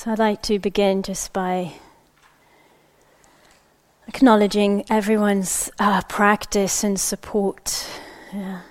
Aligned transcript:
So 0.00 0.12
I'd 0.12 0.18
like 0.18 0.40
to 0.44 0.58
begin 0.58 1.02
just 1.02 1.30
by 1.34 1.74
acknowledging 4.08 4.82
everyone's 4.88 5.70
uh, 5.78 6.00
practice 6.08 6.82
and 6.82 6.98
support 6.98 7.86
yeah, 8.32 8.62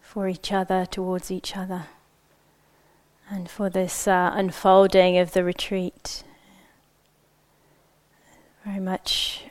for 0.00 0.28
each 0.28 0.52
other, 0.52 0.86
towards 0.86 1.32
each 1.32 1.56
other, 1.56 1.86
and 3.28 3.50
for 3.50 3.68
this 3.68 4.06
uh, 4.06 4.30
unfolding 4.32 5.18
of 5.18 5.32
the 5.32 5.42
retreat. 5.42 6.22
Very 8.64 8.78
much 8.78 9.46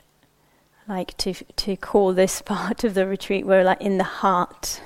like 0.88 1.14
to 1.18 1.34
to 1.34 1.76
call 1.76 2.14
this 2.14 2.40
part 2.56 2.82
of 2.82 2.94
the 2.94 3.06
retreat. 3.06 3.44
We're 3.44 3.62
like 3.62 3.82
in 3.82 3.98
the 3.98 4.04
heart. 4.24 4.80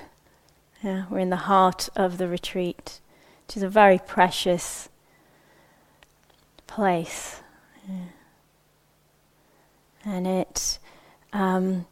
Yeah, 0.83 1.05
we're 1.09 1.21
in 1.21 1.31
the 1.31 1.47
heart 1.47 1.89
of 1.95 2.19
the 2.19 2.27
retreat 2.27 2.99
which 3.47 3.57
is 3.57 3.63
a 3.63 3.69
very 3.69 3.99
precious 3.99 4.89
place. 6.67 7.41
Yeah. 7.89 7.95
And 10.05 10.27
it, 10.27 10.79
um, 11.33 11.87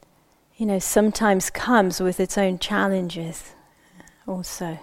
you 0.56 0.66
know, 0.66 0.78
sometimes 0.78 1.50
comes 1.50 2.00
with 2.00 2.20
its 2.20 2.36
own 2.36 2.58
challenges 2.58 3.52
also. 4.26 4.78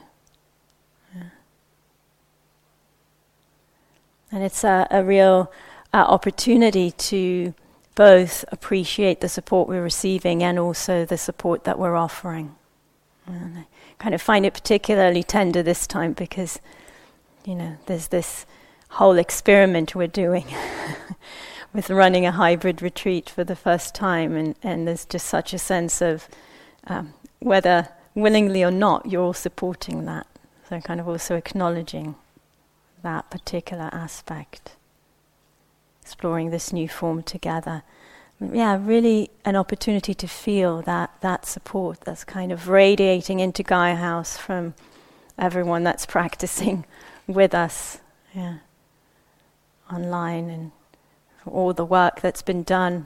Yeah. 1.16 1.24
And 4.32 4.44
it's 4.44 4.64
a, 4.64 4.88
a 4.92 5.04
real 5.04 5.52
uh, 5.94 5.98
opportunity 5.98 6.92
to 6.92 7.54
both 7.96 8.46
appreciate 8.50 9.20
the 9.20 9.30
support 9.30 9.68
we're 9.68 9.84
receiving 9.84 10.42
and 10.42 10.58
also 10.58 11.06
the 11.06 11.18
support 11.18 11.66
that 11.66 11.78
we're 11.78 11.96
offering. 11.96 12.56
And 13.28 13.66
kind 14.02 14.16
of 14.16 14.22
find 14.22 14.48
it 14.48 14.54
particularly 14.54 15.22
tender 15.22 15.62
this 15.62 15.86
time 15.86 16.14
because, 16.14 16.60
you 17.46 17.54
know, 17.54 17.78
there's 17.86 18.08
this 18.08 18.48
whole 18.90 19.20
experiment 19.20 19.94
we're 19.94 20.08
doing 20.08 20.44
with 21.74 21.88
running 21.92 22.26
a 22.26 22.32
hybrid 22.32 22.82
retreat 22.82 23.30
for 23.30 23.44
the 23.44 23.56
first 23.56 23.94
time, 23.94 24.36
and, 24.36 24.56
and 24.64 24.88
there's 24.88 25.06
just 25.06 25.28
such 25.28 25.54
a 25.54 25.60
sense 25.60 26.02
of 26.02 26.28
um, 26.88 27.14
whether 27.38 27.90
willingly 28.16 28.64
or 28.64 28.72
not, 28.72 29.06
you're 29.06 29.22
all 29.22 29.34
supporting 29.34 30.06
that. 30.06 30.26
So, 30.68 30.82
kind 30.82 31.00
of 31.00 31.08
also 31.08 31.36
acknowledging 31.36 32.16
that 33.04 33.30
particular 33.30 33.90
aspect, 33.94 34.72
exploring 36.02 36.50
this 36.50 36.74
new 36.74 36.90
form 36.90 37.22
together 37.22 37.84
yeah, 38.42 38.80
really 38.82 39.30
an 39.46 39.56
opportunity 39.56 40.14
to 40.16 40.28
feel 40.28 40.82
that, 40.84 41.12
that 41.22 41.46
support 41.46 42.02
that's 42.02 42.24
kind 42.24 42.52
of 42.52 42.68
radiating 42.68 43.40
into 43.40 43.62
Gaia 43.62 43.96
House 43.96 44.38
from 44.38 44.74
everyone 45.38 45.84
that's 45.84 46.06
practicing 46.18 46.86
with 47.28 47.54
us 47.54 48.00
yeah, 48.34 48.58
online 49.92 50.50
and 50.50 50.72
all 51.46 51.74
the 51.74 51.86
work 51.86 52.22
that's 52.22 52.42
been 52.42 52.64
done 52.64 53.06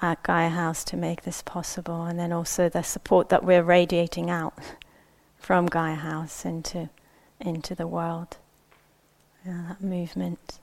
at 0.00 0.22
Gaia 0.22 0.48
House 0.48 0.84
to 0.84 0.96
make 0.96 1.22
this 1.22 1.42
possible, 1.42 2.04
and 2.04 2.18
then 2.18 2.32
also 2.32 2.68
the 2.68 2.82
support 2.82 3.30
that 3.30 3.44
we're 3.44 3.62
radiating 3.62 4.30
out 4.30 4.54
from 5.38 5.66
Gaia 5.66 5.96
House 5.96 6.44
into, 6.44 6.88
into 7.40 7.74
the 7.74 7.86
world. 7.86 8.36
Yeah, 9.44 9.62
that 9.68 9.82
movement. 9.82 10.58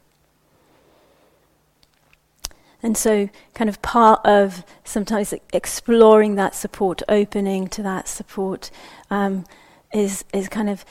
And 2.85 2.95
so, 2.95 3.29
kind 3.55 3.67
of 3.67 3.81
part 3.81 4.23
of 4.27 4.63
sometimes 4.83 5.33
exploring 5.51 6.35
that 6.35 6.53
support, 6.53 7.01
opening 7.09 7.67
to 7.69 7.81
that 7.81 8.07
support, 8.07 8.69
um, 9.09 9.43
is 9.91 10.23
is 10.31 10.47
kind 10.47 10.69
of 10.69 10.85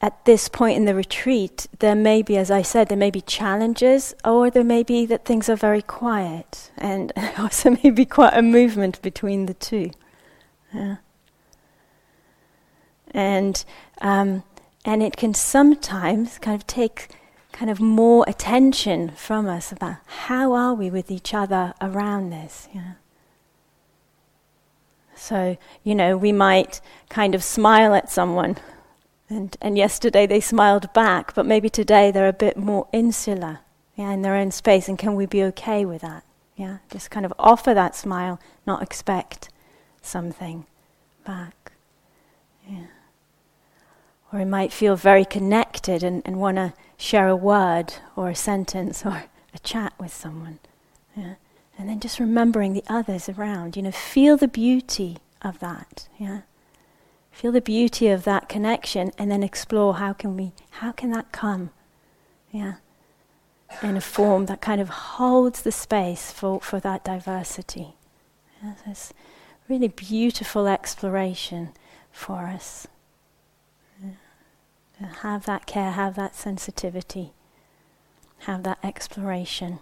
at 0.00 0.24
this 0.26 0.48
point 0.48 0.76
in 0.76 0.84
the 0.84 0.94
retreat. 0.94 1.66
There 1.80 1.96
may 1.96 2.22
be, 2.22 2.36
as 2.36 2.52
I 2.52 2.62
said, 2.62 2.88
there 2.88 2.96
may 2.96 3.10
be 3.10 3.20
challenges, 3.20 4.14
or 4.24 4.48
there 4.48 4.62
may 4.62 4.84
be 4.84 5.06
that 5.06 5.24
things 5.24 5.48
are 5.48 5.56
very 5.56 5.82
quiet, 5.82 6.70
and 6.78 7.12
also 7.36 7.76
maybe 7.82 8.04
quite 8.04 8.34
a 8.34 8.42
movement 8.42 9.02
between 9.02 9.46
the 9.46 9.54
two. 9.54 9.90
Yeah. 10.72 10.98
And 13.10 13.64
um, 14.00 14.44
and 14.84 15.02
it 15.02 15.16
can 15.16 15.34
sometimes 15.34 16.38
kind 16.38 16.54
of 16.54 16.64
take 16.68 17.08
kind 17.60 17.70
of 17.70 17.78
more 17.78 18.24
attention 18.26 19.10
from 19.10 19.46
us 19.46 19.70
about 19.70 19.96
how 20.06 20.54
are 20.54 20.72
we 20.72 20.88
with 20.88 21.10
each 21.10 21.34
other 21.34 21.74
around 21.82 22.30
this. 22.30 22.66
So, 25.14 25.58
you 25.84 25.94
know, 25.94 26.16
we 26.16 26.32
might 26.32 26.80
kind 27.10 27.34
of 27.34 27.44
smile 27.44 27.94
at 27.94 28.10
someone, 28.10 28.56
and, 29.28 29.58
and 29.60 29.76
yesterday 29.76 30.26
they 30.26 30.40
smiled 30.40 30.90
back, 30.94 31.34
but 31.34 31.44
maybe 31.44 31.68
today 31.68 32.10
they're 32.10 32.28
a 32.28 32.32
bit 32.32 32.56
more 32.56 32.88
insular 32.94 33.58
yeah, 33.94 34.10
in 34.10 34.22
their 34.22 34.36
own 34.36 34.52
space, 34.52 34.88
and 34.88 34.98
can 34.98 35.14
we 35.14 35.26
be 35.26 35.42
okay 35.44 35.84
with 35.84 36.00
that? 36.00 36.24
Yeah, 36.56 36.78
just 36.90 37.10
kind 37.10 37.26
of 37.26 37.34
offer 37.38 37.74
that 37.74 37.94
smile, 37.94 38.40
not 38.66 38.82
expect 38.82 39.50
something 40.00 40.64
back. 41.26 41.72
Yeah. 42.66 42.86
Or 44.32 44.38
we 44.38 44.46
might 44.46 44.72
feel 44.72 44.96
very 44.96 45.26
connected 45.26 46.02
and, 46.02 46.22
and 46.24 46.40
want 46.40 46.56
to 46.56 46.72
share 47.00 47.28
a 47.28 47.36
word 47.36 47.94
or 48.14 48.28
a 48.28 48.34
sentence 48.34 49.04
or 49.06 49.24
a 49.54 49.58
chat 49.60 49.94
with 49.98 50.12
someone. 50.12 50.58
Yeah? 51.16 51.34
And 51.78 51.88
then 51.88 51.98
just 51.98 52.20
remembering 52.20 52.74
the 52.74 52.84
others 52.88 53.28
around. 53.28 53.74
You 53.76 53.82
know, 53.82 53.90
feel 53.90 54.36
the 54.36 54.46
beauty 54.46 55.16
of 55.40 55.58
that. 55.60 56.08
Yeah? 56.18 56.42
Feel 57.32 57.52
the 57.52 57.62
beauty 57.62 58.08
of 58.08 58.24
that 58.24 58.50
connection 58.50 59.12
and 59.16 59.30
then 59.30 59.42
explore 59.42 59.94
how 59.94 60.12
can 60.12 60.36
we 60.36 60.52
how 60.70 60.92
can 60.92 61.10
that 61.12 61.32
come? 61.32 61.70
Yeah. 62.50 62.74
In 63.82 63.96
a 63.96 64.00
form 64.00 64.46
that 64.46 64.60
kind 64.60 64.80
of 64.80 64.88
holds 64.88 65.62
the 65.62 65.72
space 65.72 66.32
for, 66.32 66.60
for 66.60 66.80
that 66.80 67.04
diversity. 67.04 67.94
Yeah, 68.62 68.74
it's 68.86 69.14
really 69.68 69.88
beautiful 69.88 70.66
exploration 70.66 71.70
for 72.12 72.46
us 72.46 72.88
have 75.06 75.46
that 75.46 75.66
care, 75.66 75.92
have 75.92 76.14
that 76.16 76.34
sensitivity, 76.34 77.32
have 78.40 78.62
that 78.64 78.78
exploration. 78.82 79.78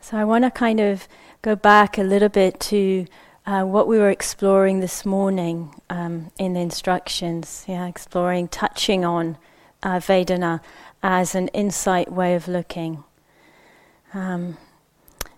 So 0.00 0.16
I 0.16 0.24
want 0.24 0.44
to 0.44 0.50
kind 0.50 0.80
of 0.80 1.06
go 1.42 1.54
back 1.54 1.96
a 1.96 2.02
little 2.02 2.28
bit 2.28 2.58
to 2.60 3.06
uh, 3.46 3.62
what 3.62 3.86
we 3.86 3.98
were 3.98 4.10
exploring 4.10 4.80
this 4.80 5.06
morning 5.06 5.74
um, 5.88 6.32
in 6.38 6.54
the 6.54 6.60
instructions. 6.60 7.64
Yeah, 7.68 7.86
exploring, 7.86 8.48
touching 8.48 9.04
on 9.04 9.38
uh, 9.82 9.98
Vedana 10.00 10.60
as 11.02 11.34
an 11.34 11.48
insight 11.48 12.10
way 12.10 12.34
of 12.34 12.48
looking. 12.48 13.04
Um, 14.12 14.56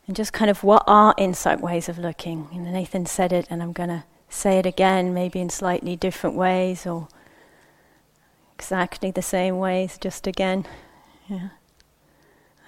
and 0.06 0.16
just 0.16 0.32
kind 0.32 0.50
of 0.50 0.64
what 0.64 0.84
are 0.86 1.14
insight 1.16 1.60
ways 1.60 1.88
of 1.88 1.98
looking? 1.98 2.48
Know, 2.52 2.70
Nathan 2.70 3.06
said 3.06 3.32
it, 3.32 3.46
and 3.50 3.62
I'm 3.62 3.72
going 3.72 3.88
to 3.88 4.04
say 4.28 4.58
it 4.58 4.66
again, 4.66 5.14
maybe 5.14 5.40
in 5.40 5.50
slightly 5.50 5.94
different 5.96 6.36
ways 6.36 6.86
or 6.86 7.08
exactly 8.54 9.10
the 9.10 9.22
same 9.22 9.58
ways, 9.58 9.98
just 9.98 10.26
again. 10.26 10.66
Yeah. 11.28 11.48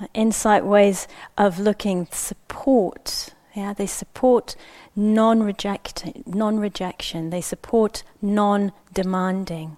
Uh, 0.00 0.06
insight 0.12 0.64
ways 0.64 1.06
of 1.38 1.58
looking 1.58 2.08
support. 2.10 3.30
Yeah, 3.54 3.72
they 3.72 3.86
support 3.86 4.56
non-rejection. 4.96 6.24
Non-rejection. 6.26 7.30
They 7.30 7.40
support 7.40 8.02
non-demanding 8.20 9.76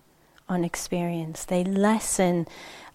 on 0.49 0.65
experience. 0.65 1.45
They 1.45 1.65
lessen 1.65 2.47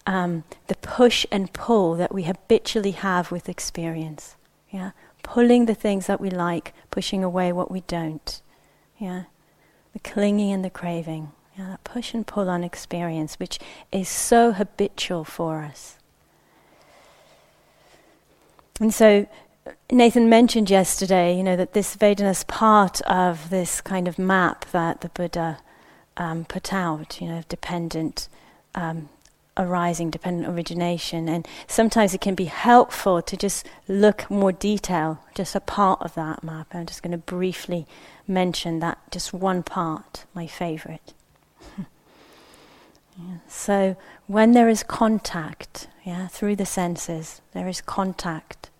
um, 0.06 0.44
the 0.66 0.76
push 0.76 1.26
and 1.30 1.52
pull 1.52 1.94
that 1.94 2.12
we 2.12 2.24
habitually 2.24 2.92
have 2.92 3.30
with 3.30 3.48
experience. 3.48 4.36
Yeah, 4.70 4.92
pulling 5.22 5.66
the 5.66 5.74
things 5.74 6.06
that 6.06 6.20
we 6.20 6.30
like, 6.30 6.72
pushing 6.90 7.22
away 7.22 7.52
what 7.52 7.70
we 7.70 7.82
don't. 7.82 8.40
Yeah, 8.98 9.24
the 9.92 9.98
clinging 9.98 10.52
and 10.52 10.64
the 10.64 10.70
craving. 10.70 11.32
Yeah, 11.56 11.66
that 11.70 11.84
push 11.84 12.14
and 12.14 12.26
pull 12.26 12.48
on 12.48 12.64
experience, 12.64 13.38
which 13.38 13.58
is 13.90 14.08
so 14.08 14.52
habitual 14.52 15.24
for 15.24 15.60
us. 15.62 15.98
And 18.80 18.92
so, 18.92 19.26
Nathan 19.90 20.30
mentioned 20.30 20.70
yesterday, 20.70 21.36
you 21.36 21.42
know, 21.42 21.56
that 21.56 21.74
this 21.74 21.94
Vedana 21.94 22.30
is 22.30 22.44
part 22.44 23.02
of 23.02 23.50
this 23.50 23.82
kind 23.82 24.08
of 24.08 24.18
map 24.18 24.64
that 24.72 25.02
the 25.02 25.10
Buddha 25.10 25.58
um, 26.16 26.46
put 26.46 26.72
out, 26.72 27.20
you 27.20 27.28
know, 27.28 27.42
dependent 27.48 28.28
um, 28.74 29.10
arising, 29.56 30.10
dependent 30.10 30.48
origination. 30.48 31.28
And 31.28 31.46
sometimes 31.66 32.14
it 32.14 32.20
can 32.20 32.34
be 32.34 32.46
helpful 32.46 33.22
to 33.22 33.36
just 33.36 33.66
look 33.88 34.30
more 34.30 34.52
detail, 34.52 35.20
just 35.34 35.54
a 35.54 35.60
part 35.60 36.00
of 36.02 36.14
that 36.14 36.42
map. 36.42 36.68
I'm 36.74 36.86
just 36.86 37.02
going 37.02 37.12
to 37.12 37.18
briefly 37.18 37.86
mention 38.26 38.80
that, 38.80 38.98
just 39.10 39.32
one 39.32 39.62
part, 39.62 40.24
my 40.34 40.46
favorite. 40.46 41.12
yeah. 41.78 43.36
So 43.48 43.96
when 44.26 44.52
there 44.52 44.68
is 44.68 44.82
contact, 44.82 45.88
yeah, 46.04 46.28
through 46.28 46.56
the 46.56 46.66
senses, 46.66 47.40
there 47.52 47.68
is 47.68 47.80
contact. 47.80 48.70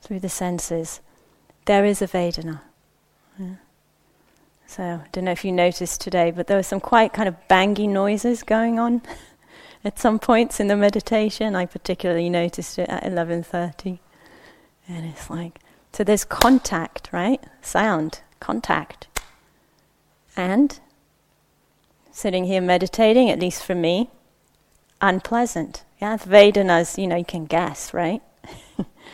through 0.00 0.20
the 0.20 0.28
senses, 0.28 1.00
there 1.66 1.84
is 1.84 2.00
a 2.00 2.06
Vedana. 2.06 2.62
Yeah. 3.38 3.56
So, 4.68 4.82
I 4.82 5.08
don't 5.12 5.24
know 5.24 5.30
if 5.32 5.46
you 5.46 5.50
noticed 5.50 6.02
today, 6.02 6.30
but 6.30 6.46
there 6.46 6.58
were 6.58 6.62
some 6.62 6.78
quite 6.78 7.14
kind 7.14 7.26
of 7.26 7.34
bangy 7.48 7.88
noises 7.88 8.42
going 8.42 8.78
on 8.78 9.00
at 9.84 9.98
some 9.98 10.18
points 10.18 10.60
in 10.60 10.66
the 10.66 10.76
meditation. 10.76 11.56
I 11.56 11.64
particularly 11.64 12.28
noticed 12.28 12.78
it 12.78 12.86
at 12.88 13.02
11:30. 13.02 13.98
And 14.86 15.06
it's 15.06 15.30
like 15.30 15.60
so 15.92 16.04
there's 16.04 16.26
contact, 16.26 17.08
right? 17.12 17.42
Sound, 17.62 18.20
contact. 18.40 19.08
And 20.36 20.78
sitting 22.10 22.44
here 22.44 22.60
meditating, 22.60 23.30
at 23.30 23.40
least 23.40 23.64
for 23.64 23.74
me, 23.74 24.10
unpleasant. 25.00 25.84
Yeah, 25.98 26.18
Vedanas, 26.18 26.98
you 26.98 27.06
know, 27.06 27.16
you 27.16 27.24
can 27.24 27.46
guess, 27.46 27.94
right? 27.94 28.20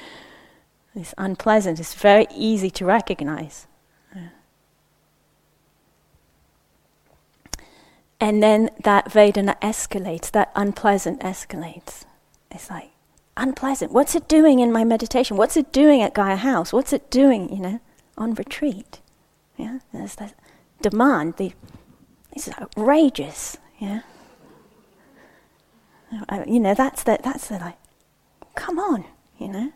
it's 0.96 1.14
unpleasant. 1.16 1.78
It's 1.78 1.94
very 1.94 2.26
easy 2.34 2.70
to 2.70 2.84
recognize. 2.84 3.68
And 8.24 8.42
then 8.42 8.70
that 8.82 9.10
Vedana 9.10 9.60
escalates, 9.60 10.30
that 10.30 10.50
unpleasant 10.56 11.20
escalates. 11.20 12.04
It's 12.50 12.70
like, 12.70 12.92
unpleasant. 13.36 13.92
What's 13.92 14.14
it 14.14 14.28
doing 14.28 14.60
in 14.60 14.72
my 14.72 14.82
meditation? 14.82 15.36
What's 15.36 15.58
it 15.58 15.70
doing 15.72 16.00
at 16.00 16.14
Gaia 16.14 16.36
House? 16.36 16.72
What's 16.72 16.94
it 16.94 17.10
doing, 17.10 17.54
you 17.54 17.60
know, 17.60 17.80
on 18.16 18.32
retreat? 18.32 19.02
Yeah, 19.58 19.80
there's 19.92 20.14
that 20.14 20.32
demand. 20.80 21.36
The, 21.36 21.52
this 22.32 22.48
is 22.48 22.54
outrageous. 22.58 23.58
Yeah, 23.78 24.00
uh, 26.30 26.44
you 26.46 26.60
know, 26.60 26.72
that's 26.72 27.02
the 27.02 27.18
that's 27.22 27.48
the 27.48 27.58
like, 27.58 27.76
come 28.54 28.78
on, 28.78 29.04
you 29.38 29.48
know. 29.48 29.72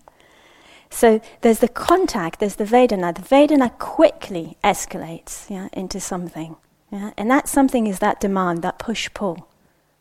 So 0.88 1.20
there's 1.42 1.58
the 1.58 1.68
contact, 1.68 2.40
there's 2.40 2.56
the 2.56 2.64
Vedana. 2.64 3.14
The 3.14 3.20
Vedana 3.20 3.78
quickly 3.78 4.56
escalates 4.64 5.50
yeah, 5.50 5.68
into 5.74 6.00
something. 6.00 6.56
Yeah? 6.90 7.10
And 7.16 7.30
that 7.30 7.48
something 7.48 7.86
is 7.86 7.98
that 7.98 8.20
demand, 8.20 8.62
that 8.62 8.78
push 8.78 9.08
pull. 9.14 9.48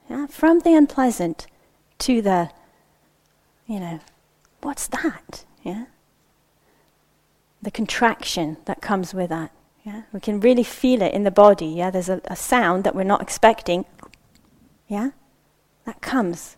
Yeah? 0.10 0.28
From 0.28 0.60
the 0.60 0.74
unpleasant 0.74 1.48
to 2.00 2.22
the, 2.22 2.50
you 3.66 3.80
know, 3.80 4.00
what's 4.62 4.88
that? 4.88 5.46
Yeah? 5.64 5.86
The 7.62 7.72
contraction 7.72 8.58
that 8.66 8.82
comes 8.82 9.14
with 9.14 9.30
that. 9.30 9.52
Yeah? 9.84 10.04
We 10.14 10.20
can 10.20 10.40
really 10.40 10.64
feel 10.64 11.02
it 11.02 11.14
in 11.14 11.24
the 11.24 11.32
body. 11.32 11.68
Yeah? 11.68 11.90
There's 11.90 12.10
a, 12.10 12.22
a 12.26 12.36
sound 12.36 12.84
that 12.84 12.96
we're 12.96 13.04
not 13.04 13.22
expecting. 13.22 13.86
Yeah? 14.88 15.12
That 15.86 16.02
comes, 16.02 16.56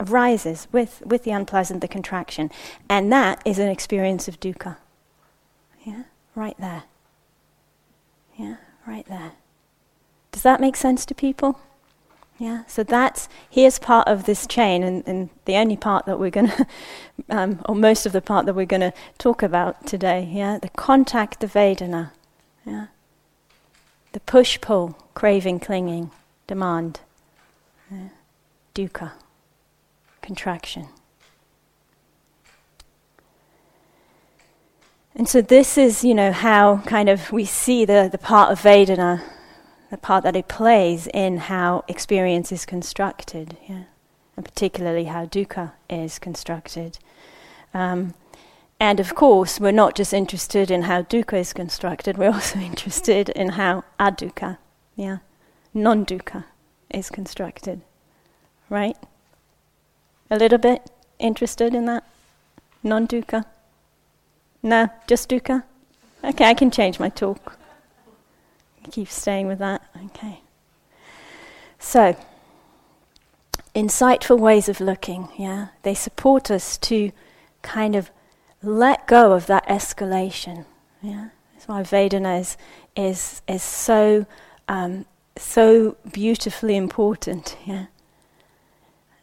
arises 0.00 0.68
with, 0.72 1.02
with 1.06 1.24
the 1.24 1.30
unpleasant, 1.30 1.80
the 1.80 1.88
contraction. 1.88 2.50
And 2.88 3.12
that 3.12 3.40
is 3.44 3.58
an 3.58 3.68
experience 3.68 4.28
of 4.28 4.40
dukkha. 4.40 4.76
Yeah? 5.84 6.04
Right 6.34 6.56
there. 6.58 6.84
Yeah? 8.36 8.56
Right 8.86 9.06
there. 9.06 9.32
Does 10.30 10.42
that 10.42 10.60
make 10.60 10.76
sense 10.76 11.04
to 11.06 11.14
people? 11.14 11.58
Yeah, 12.38 12.64
so 12.66 12.82
that's 12.82 13.28
here's 13.48 13.78
part 13.78 14.08
of 14.08 14.24
this 14.24 14.46
chain, 14.46 14.82
and, 14.82 15.06
and 15.06 15.30
the 15.44 15.54
only 15.56 15.76
part 15.76 16.06
that 16.06 16.18
we're 16.18 16.30
going 16.30 16.48
to, 16.50 16.66
um, 17.30 17.60
or 17.68 17.74
most 17.74 18.06
of 18.06 18.12
the 18.12 18.20
part 18.20 18.46
that 18.46 18.54
we're 18.54 18.66
going 18.66 18.80
to 18.80 18.92
talk 19.18 19.42
about 19.42 19.86
today. 19.86 20.28
Yeah, 20.32 20.58
the 20.58 20.70
contact, 20.70 21.40
the 21.40 21.46
Vedana. 21.46 22.10
Yeah, 22.64 22.86
the 24.12 24.20
push 24.20 24.60
pull, 24.60 24.98
craving, 25.14 25.60
clinging, 25.60 26.10
demand, 26.46 27.00
yeah. 27.90 28.08
dukkha, 28.74 29.12
contraction. 30.22 30.88
And 35.14 35.28
so 35.28 35.42
this 35.42 35.76
is, 35.76 36.02
you 36.02 36.14
know, 36.14 36.32
how 36.32 36.78
kind 36.86 37.08
of 37.08 37.32
we 37.32 37.44
see 37.44 37.84
the, 37.84 38.08
the 38.10 38.18
part 38.18 38.50
of 38.50 38.62
Vedana, 38.62 39.22
the 39.90 39.98
part 39.98 40.24
that 40.24 40.36
it 40.36 40.48
plays 40.48 41.06
in 41.12 41.36
how 41.36 41.84
experience 41.86 42.50
is 42.50 42.64
constructed, 42.64 43.58
yeah? 43.68 43.84
and 44.36 44.44
particularly 44.44 45.04
how 45.04 45.26
dukkha 45.26 45.72
is 45.90 46.18
constructed. 46.18 46.98
Um, 47.74 48.14
and 48.80 49.00
of 49.00 49.14
course, 49.14 49.60
we're 49.60 49.70
not 49.70 49.94
just 49.94 50.14
interested 50.14 50.70
in 50.70 50.82
how 50.82 51.02
dukkha 51.02 51.38
is 51.38 51.52
constructed, 51.52 52.16
we're 52.16 52.32
also 52.32 52.58
interested 52.70 53.28
in 53.28 53.50
how 53.50 53.84
adukkha, 54.00 54.56
yeah, 54.96 55.18
non-dukkha 55.74 56.44
is 56.90 57.10
constructed. 57.10 57.82
Right? 58.70 58.96
A 60.30 60.38
little 60.38 60.56
bit 60.56 60.90
interested 61.18 61.74
in 61.74 61.84
that? 61.84 62.04
Non-dukkha? 62.82 63.44
No, 64.62 64.88
just 65.06 65.28
dukkha? 65.28 65.64
Okay, 66.22 66.44
I 66.44 66.54
can 66.54 66.70
change 66.70 67.00
my 67.00 67.08
talk. 67.08 67.58
Keep 68.90 69.08
staying 69.08 69.46
with 69.48 69.58
that. 69.58 69.82
Okay. 70.06 70.40
So, 71.78 72.16
insightful 73.74 74.38
ways 74.38 74.68
of 74.68 74.80
looking, 74.80 75.28
yeah? 75.36 75.68
They 75.82 75.94
support 75.94 76.50
us 76.50 76.78
to 76.78 77.10
kind 77.62 77.96
of 77.96 78.10
let 78.62 79.06
go 79.06 79.32
of 79.32 79.46
that 79.46 79.66
escalation, 79.66 80.64
yeah? 81.00 81.28
That's 81.54 81.66
why 81.66 81.82
Vedana 81.82 82.40
is, 82.40 82.56
is, 82.96 83.42
is 83.48 83.62
so, 83.62 84.26
um, 84.68 85.06
so 85.36 85.96
beautifully 86.12 86.76
important, 86.76 87.56
yeah? 87.64 87.86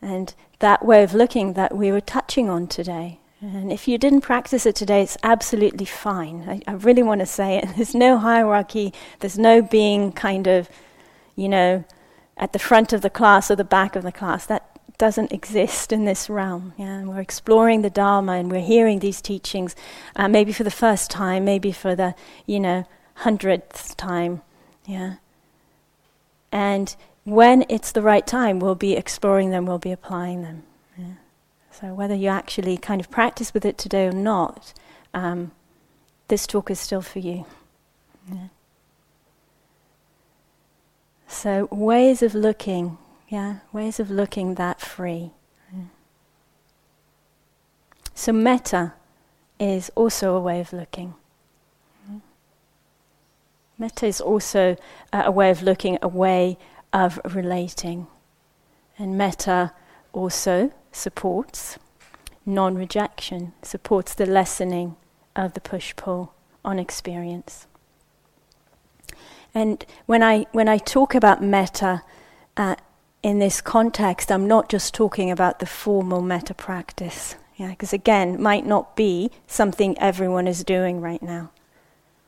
And 0.02 0.34
that 0.60 0.86
way 0.86 1.04
of 1.04 1.14
looking 1.14 1.54
that 1.54 1.76
we 1.76 1.92
were 1.92 2.02
touching 2.02 2.50
on 2.50 2.68
today, 2.68 3.19
and 3.42 3.72
if 3.72 3.88
you 3.88 3.98
didn't 3.98 4.22
practice 4.22 4.66
it 4.66 4.76
today, 4.76 5.02
it's 5.02 5.18
absolutely 5.24 5.86
fine. 5.86 6.44
I, 6.68 6.72
I, 6.72 6.76
really 6.76 7.04
want 7.04 7.20
to 7.22 7.26
say 7.26 7.58
it. 7.58 7.70
There's 7.76 7.96
no 7.96 8.18
hierarchy, 8.18 8.94
there's 9.20 9.38
no 9.38 9.62
being 9.62 10.12
kind 10.12 10.48
of, 10.48 10.70
you 11.36 11.48
know, 11.48 11.86
at 12.36 12.52
the 12.52 12.60
front 12.60 12.92
of 12.92 13.02
the 13.02 13.10
class 13.10 13.50
or 13.50 13.56
the 13.56 13.64
back 13.64 13.96
of 13.96 14.04
the 14.04 14.12
class. 14.12 14.46
That 14.46 14.66
doesn't 14.98 15.32
exist 15.32 15.94
in 15.94 16.04
this 16.04 16.30
realm. 16.30 16.74
Yeah? 16.78 17.00
And 17.00 17.10
we're 17.10 17.22
exploring 17.22 17.82
the 17.82 17.90
Dharma 17.90 18.34
and 18.34 18.52
we're 18.52 18.60
hearing 18.60 19.00
these 19.00 19.22
teachings, 19.22 19.76
uh, 20.18 20.28
maybe 20.28 20.52
for 20.52 20.66
the 20.66 20.72
first 20.72 21.10
time, 21.10 21.46
maybe 21.46 21.72
for 21.72 21.96
the, 21.96 22.16
you 22.46 22.60
know, 22.60 22.86
hundredth 23.16 23.96
time. 23.96 24.42
Yeah. 24.86 25.16
And 26.52 26.94
when 27.24 27.66
it's 27.70 27.94
the 27.94 28.02
right 28.02 28.28
time, 28.28 28.60
we'll 28.60 28.76
be 28.76 28.98
exploring 28.98 29.52
them, 29.52 29.66
we'll 29.66 29.78
be 29.78 29.94
applying 29.94 30.42
them. 30.42 30.64
So, 31.80 31.94
whether 31.94 32.16
you 32.16 32.28
actually 32.28 32.78
kind 32.78 33.00
of 33.00 33.10
practice 33.10 33.54
with 33.54 33.64
it 33.64 33.78
today 33.78 34.08
or 34.08 34.12
not, 34.12 34.74
um, 35.14 35.52
this 36.28 36.46
talk 36.46 36.70
is 36.70 36.78
still 36.78 37.02
for 37.02 37.20
you. 37.20 37.46
Yeah. 38.30 38.48
So, 41.28 41.70
ways 41.72 42.22
of 42.22 42.36
looking, 42.36 42.98
yeah, 43.30 43.60
ways 43.72 44.00
of 44.00 44.12
looking 44.12 44.56
that 44.56 44.82
free. 44.82 45.32
Yeah. 45.72 45.84
So, 48.14 48.34
metta 48.34 48.94
is 49.58 49.90
also 49.96 50.36
a 50.36 50.42
way 50.42 50.60
of 50.60 50.74
looking. 50.74 51.14
Metta 53.78 54.06
is 54.06 54.20
also 54.20 54.76
uh, 55.14 55.24
a 55.26 55.32
way 55.32 55.50
of 55.50 55.64
looking, 55.64 55.98
a 56.02 56.10
way 56.10 56.58
of 56.92 57.22
relating. 57.24 58.08
And 58.98 59.18
metta 59.18 59.72
also 60.12 60.74
supports 60.92 61.78
non 62.46 62.76
rejection, 62.76 63.54
supports 63.62 64.14
the 64.14 64.26
lessening 64.26 64.96
of 65.36 65.54
the 65.54 65.62
push 65.62 65.96
pull 65.96 66.34
on 66.66 66.80
experience. 66.80 67.68
And 69.54 69.86
when 70.06 70.24
I, 70.24 70.46
when 70.52 70.68
I 70.68 70.78
talk 70.78 71.16
about 71.16 71.44
metta 71.44 72.04
uh, 72.58 72.76
in 73.24 73.40
this 73.40 73.62
context, 73.62 74.32
I'm 74.32 74.48
not 74.48 74.70
just 74.70 74.94
talking 74.94 75.32
about 75.32 75.60
the 75.60 75.66
formal 75.66 76.22
metta 76.22 76.54
practice. 76.54 77.36
Yeah, 77.56 77.70
because 77.70 77.92
again, 77.92 78.42
might 78.42 78.66
not 78.66 78.96
be 78.96 79.32
something 79.48 79.98
everyone 79.98 80.48
is 80.48 80.64
doing 80.64 81.02
right 81.02 81.22
now 81.22 81.52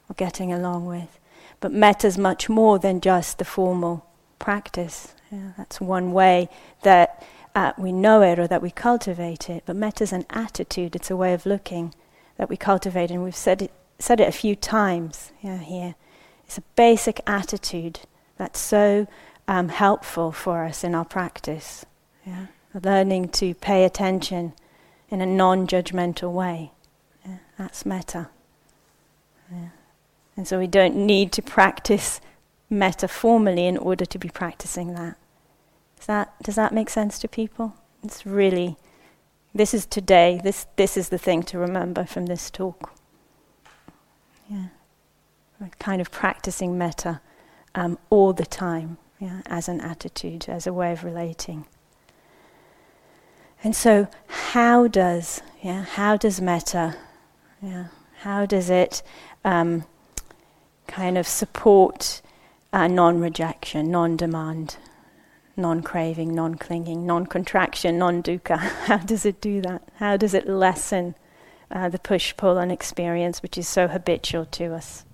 or 0.09 0.15
getting 0.15 0.51
along 0.51 0.85
with. 0.85 1.19
But 1.59 1.71
metta 1.71 2.07
is 2.07 2.17
much 2.17 2.49
more 2.49 2.79
than 2.79 2.99
just 2.99 3.37
the 3.37 3.45
formal 3.45 4.05
practice. 4.39 5.13
Yeah, 5.31 5.51
that's 5.57 5.79
one 5.79 6.11
way 6.11 6.49
that 6.81 7.23
uh, 7.55 7.73
we 7.77 7.91
know 7.91 8.21
it 8.21 8.39
or 8.39 8.47
that 8.47 8.61
we 8.61 8.71
cultivate 8.71 9.49
it, 9.49 9.63
but 9.65 9.75
metta 9.75 10.03
is 10.03 10.13
an 10.13 10.25
attitude, 10.29 10.95
it's 10.95 11.11
a 11.11 11.15
way 11.15 11.33
of 11.33 11.45
looking 11.45 11.93
that 12.37 12.49
we 12.49 12.57
cultivate, 12.57 13.11
and 13.11 13.23
we've 13.23 13.35
said 13.35 13.61
it, 13.61 13.71
said 13.99 14.19
it 14.19 14.27
a 14.27 14.31
few 14.31 14.55
times 14.55 15.31
yeah, 15.41 15.57
here. 15.57 15.95
It's 16.45 16.57
a 16.57 16.63
basic 16.75 17.21
attitude 17.27 18.01
that's 18.37 18.59
so 18.59 19.07
um, 19.47 19.69
helpful 19.69 20.31
for 20.31 20.65
us 20.65 20.83
in 20.83 20.95
our 20.95 21.05
practice. 21.05 21.85
Yeah? 22.25 22.47
Learning 22.73 23.29
to 23.29 23.53
pay 23.53 23.83
attention 23.83 24.53
in 25.09 25.21
a 25.21 25.25
non 25.25 25.67
judgmental 25.67 26.31
way. 26.31 26.71
Yeah? 27.25 27.37
That's 27.57 27.85
metta. 27.85 28.29
Yeah. 29.51 29.69
And 30.37 30.47
so 30.47 30.57
we 30.57 30.67
don't 30.67 30.95
need 30.95 31.31
to 31.33 31.41
practice 31.41 32.21
metta 32.69 33.07
formally 33.07 33.67
in 33.67 33.77
order 33.77 34.05
to 34.05 34.17
be 34.17 34.29
practicing 34.29 34.93
that. 34.95 35.17
Does 36.01 36.07
that, 36.07 36.33
does 36.41 36.55
that 36.55 36.73
make 36.73 36.89
sense 36.89 37.19
to 37.19 37.27
people? 37.27 37.75
It's 38.03 38.25
really 38.25 38.75
This 39.53 39.73
is 39.75 39.85
today. 39.85 40.39
This 40.43 40.65
this 40.77 40.97
is 40.97 41.09
the 41.09 41.19
thing 41.19 41.43
to 41.43 41.59
remember 41.59 42.05
from 42.05 42.25
this 42.25 42.49
talk. 42.49 42.93
Yeah, 44.49 44.69
We're 45.59 45.69
kind 45.77 46.01
of 46.01 46.09
practicing 46.09 46.75
metta 46.75 47.21
um, 47.75 47.99
all 48.09 48.33
the 48.33 48.47
time. 48.47 48.97
Yeah, 49.19 49.41
as 49.45 49.69
an 49.69 49.79
attitude, 49.81 50.49
as 50.49 50.65
a 50.65 50.73
way 50.73 50.91
of 50.91 51.03
relating. 51.03 51.67
And 53.63 53.75
so, 53.75 54.07
how 54.27 54.87
does 54.87 55.43
yeah 55.61 55.83
how 55.83 56.17
does 56.17 56.41
metta 56.41 56.95
yeah 57.61 57.87
how 58.21 58.47
does 58.47 58.71
it 58.71 59.03
um, 59.45 59.83
kind 60.87 61.15
of 61.15 61.27
support 61.27 62.23
uh, 62.73 62.87
non-rejection, 65.57 66.33
non-demand, 66.35 66.35
non-craving, 66.35 66.35
non-clinging, 66.35 67.05
non-contraction, 67.05 67.97
non-dukkha? 67.97 68.57
How 68.85 68.97
does 68.97 69.25
it 69.25 69.41
do 69.41 69.61
that? 69.61 69.81
How 69.95 70.17
does 70.17 70.33
it 70.33 70.47
lessen 70.47 71.15
uh, 71.69 71.89
the 71.89 71.99
push-pull 71.99 72.57
and 72.57 72.71
experience, 72.71 73.41
which 73.41 73.57
is 73.57 73.67
so 73.67 73.87
habitual 73.87 74.45
to 74.45 74.73
us? 74.73 75.05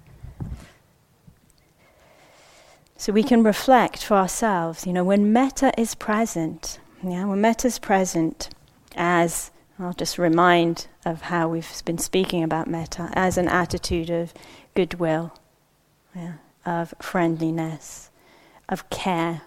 So 2.97 3.13
we 3.13 3.23
can 3.23 3.43
reflect 3.43 4.03
for 4.03 4.15
ourselves. 4.15 4.87
You 4.87 4.93
know, 4.93 5.03
when 5.03 5.31
metta 5.31 5.71
is 5.79 5.93
present, 5.93 6.79
yeah, 7.03 7.25
when 7.25 7.41
metta 7.41 7.67
is 7.67 7.77
present 7.77 8.49
as 8.95 9.51
I'll 9.79 9.93
just 9.93 10.17
remind 10.17 10.87
of 11.05 11.21
how 11.21 11.47
we've 11.47 11.85
been 11.85 11.99
speaking 11.99 12.41
about 12.41 12.67
metta 12.67 13.09
as 13.13 13.37
an 13.37 13.47
attitude 13.47 14.09
of 14.09 14.33
goodwill, 14.73 15.37
yeah, 16.15 16.33
of 16.65 16.95
friendliness, 16.99 18.09
of 18.67 18.89
care, 18.89 19.43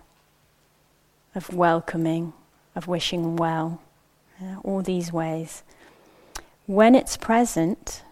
of 1.34 1.54
welcoming, 1.54 2.32
of 2.75 2.88
wishing 2.88 3.37
well, 3.37 3.80
yeah, 4.40 4.56
all 4.64 4.82
these 4.82 5.12
ways. 5.12 5.62
When 6.66 6.94
it's 6.94 7.16
present, 7.16 8.02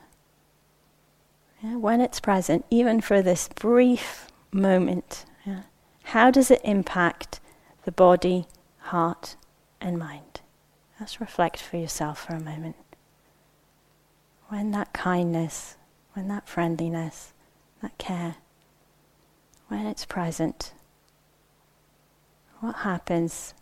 yeah, 1.63 1.77
when 1.77 2.01
it's 2.01 2.21
present, 2.21 2.65
even 2.71 3.01
for 3.01 3.23
this 3.23 3.49
brief 3.49 4.29
moment, 4.53 5.25
yeah, 5.45 5.63
how 6.05 6.31
does 6.31 6.51
it 6.51 6.61
impact 6.65 7.41
the 7.85 7.93
body, 7.93 8.47
heart, 8.79 9.37
and 9.81 9.99
mind? 9.99 10.41
Just 10.99 11.21
reflect 11.21 11.61
for 11.61 11.77
yourself 11.77 12.27
for 12.27 12.35
a 12.35 12.41
moment. 12.41 12.77
When 14.49 14.71
that 14.73 14.93
kindness, 14.93 15.77
when 16.15 16.29
that 16.29 16.49
friendliness, 16.49 17.33
that 17.83 17.97
care, 17.99 18.37
when 19.69 19.87
it's 19.87 20.05
present, 20.05 20.73
what 22.61 22.77
happens 22.77 23.55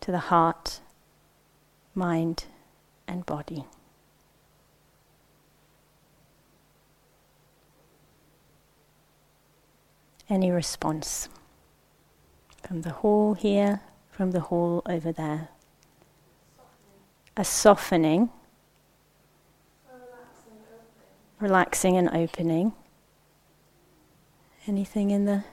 to 0.00 0.10
the 0.10 0.18
heart, 0.18 0.80
mind, 1.94 2.44
and 3.06 3.24
body? 3.26 3.64
Any 10.28 10.50
response 10.50 11.28
from 12.66 12.82
the 12.82 12.90
hall 12.90 13.34
here, 13.34 13.80
from 14.10 14.30
the 14.30 14.40
hall 14.40 14.82
over 14.86 15.10
there? 15.10 15.48
a 17.40 17.44
softening, 17.44 18.28
relaxing 21.38 21.96
and 21.96 22.10
opening. 22.10 22.72
Anything 24.66 25.10
in 25.10 25.24
the 25.24 25.44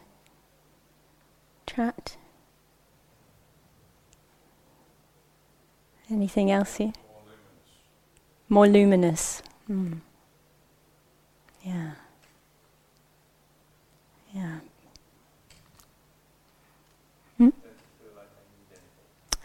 chat? 1.66 2.18
Anything 6.10 6.52
else 6.52 6.78
here? 6.78 6.94
More 8.50 8.68
luminous. 8.68 9.42
Mm. 9.70 10.00
Yeah. 11.64 11.92
Yeah. 14.34 14.60
Hmm? 17.38 17.50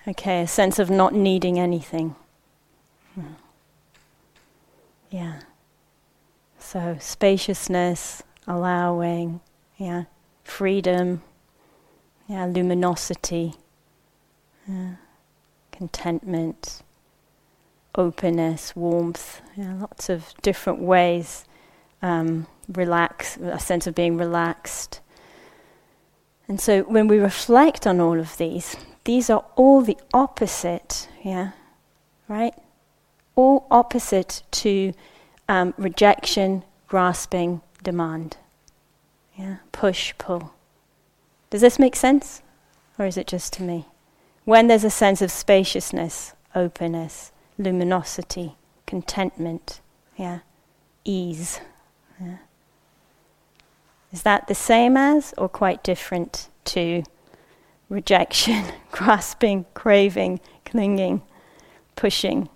Okay, 0.07 0.43
a 0.43 0.47
sense 0.47 0.79
of 0.79 0.89
not 0.89 1.15
needing 1.15 1.59
anything. 1.59 2.15
Yeah. 5.13 5.41
So 6.59 6.97
spaciousness, 6.99 8.23
allowing, 8.47 9.41
yeah, 9.77 10.05
freedom, 10.43 11.23
yeah, 12.27 12.47
luminosity, 12.47 13.55
yeah, 14.67 14.95
contentment, 15.83 16.83
openness, 17.95 18.77
warmth, 18.77 19.41
yeah, 19.57 19.75
lots 19.75 20.09
of 20.09 20.33
different 20.43 20.81
ways. 20.81 21.45
Um, 22.01 22.47
relax, 22.69 23.37
a 23.37 23.59
sense 23.59 23.87
of 23.87 23.95
being 23.95 24.17
relaxed. 24.17 25.01
And 26.49 26.61
so 26.61 26.83
when 26.83 27.09
we 27.09 27.19
reflect 27.19 27.87
on 27.87 28.01
all 28.01 28.19
of 28.19 28.37
these, 28.37 28.77
these 29.05 29.31
are 29.31 29.45
all 29.57 29.83
the 29.83 29.97
opposite, 30.13 31.09
yeah, 31.23 31.53
right? 32.29 32.55
all 33.35 33.67
opposite 33.71 34.43
to 34.51 34.93
um, 35.49 35.75
rejection, 35.77 36.65
grasping, 36.87 37.61
demand. 37.83 38.37
Yeah, 39.37 39.57
push, 39.73 40.15
pull. 40.19 40.53
Does 41.51 41.61
this 41.61 41.79
make 41.79 41.97
sense? 41.97 42.43
Or 42.99 43.07
is 43.07 43.17
it 43.17 43.27
just 43.27 43.53
to 43.55 43.63
me? 43.63 43.87
When 44.45 44.67
there's 44.67 44.85
a 44.85 44.91
sense 44.91 45.23
of 45.23 45.31
spaciousness, 45.31 46.35
openness, 46.55 47.33
luminosity, 47.59 48.57
contentment, 48.87 49.81
yeah, 50.17 50.41
ease. 51.05 51.61
Yeah. 52.21 52.39
Is 54.13 54.23
that 54.25 54.49
the 54.49 54.55
same 54.55 54.97
as 54.97 55.33
or 55.39 55.49
quite 55.49 55.83
different 55.83 56.49
to 56.67 57.05
rejection, 57.93 58.65
grasping, 58.91 59.67
craving, 59.75 60.41
clinging, 60.65 61.23
pushing, 61.95 62.49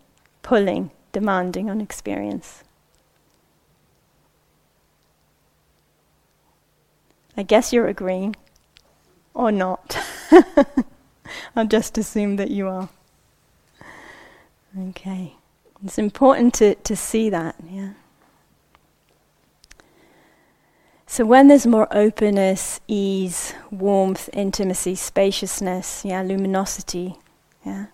pulling, 0.42 0.90
demanding 1.12 1.70
on 1.70 1.80
experience. 1.80 2.64
I 7.36 7.42
guess 7.42 7.72
you're 7.72 7.86
agreeing, 7.86 8.34
or 9.34 9.52
not. 9.52 9.98
I'll 11.56 11.66
just 11.66 11.98
assume 11.98 12.36
that 12.36 12.50
you 12.50 12.68
are. 12.68 12.88
Okay. 14.90 15.34
It's 15.84 15.98
important 15.98 16.54
to, 16.54 16.74
to 16.74 16.96
see 16.96 17.30
that, 17.30 17.56
yeah. 17.70 17.90
So 21.06 21.24
when 21.24 21.48
there's 21.48 21.66
more 21.66 21.86
openness, 21.92 22.80
ease, 22.88 23.54
warmth, 23.70 24.28
intimacy, 24.32 24.96
spaciousness, 24.96 26.04
yeah, 26.04 26.22
luminosity, 26.22 27.16
yeah, 27.64 27.86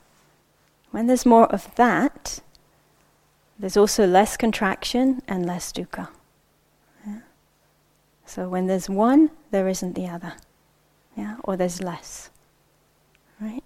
when 0.92 1.06
there's 1.06 1.26
more 1.26 1.46
of 1.52 1.74
that, 1.74 2.40
there's 3.58 3.76
also 3.76 4.06
less 4.06 4.36
contraction 4.36 5.22
and 5.26 5.46
less 5.46 5.72
dukkha. 5.72 6.08
Yeah? 7.06 7.20
So 8.26 8.48
when 8.48 8.66
there's 8.66 8.88
one, 8.88 9.30
there 9.50 9.68
isn't 9.68 9.94
the 9.94 10.06
other. 10.06 10.34
Yeah? 11.16 11.36
Or 11.44 11.56
there's 11.56 11.82
less. 11.82 12.30
Right? 13.42 13.64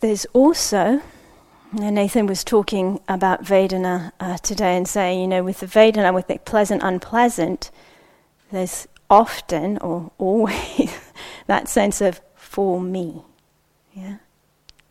There's 0.00 0.26
also, 0.26 1.00
Nathan 1.72 2.26
was 2.26 2.44
talking 2.44 3.00
about 3.08 3.42
Vedana 3.42 4.12
uh, 4.20 4.36
today 4.38 4.76
and 4.76 4.86
saying, 4.86 5.20
you 5.20 5.26
know, 5.26 5.42
with 5.42 5.58
the 5.58 5.66
Vedana, 5.66 6.14
with 6.14 6.28
the 6.28 6.38
pleasant, 6.38 6.82
unpleasant, 6.84 7.72
there's 8.52 8.86
often 9.10 9.78
or 9.78 10.12
always 10.18 11.12
that 11.48 11.68
sense 11.68 12.00
of 12.00 12.20
for 12.36 12.80
me. 12.80 13.22
Yeah? 13.92 14.18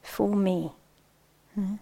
For 0.02 0.36
me. 0.36 0.74
Hmm? 1.56 1.76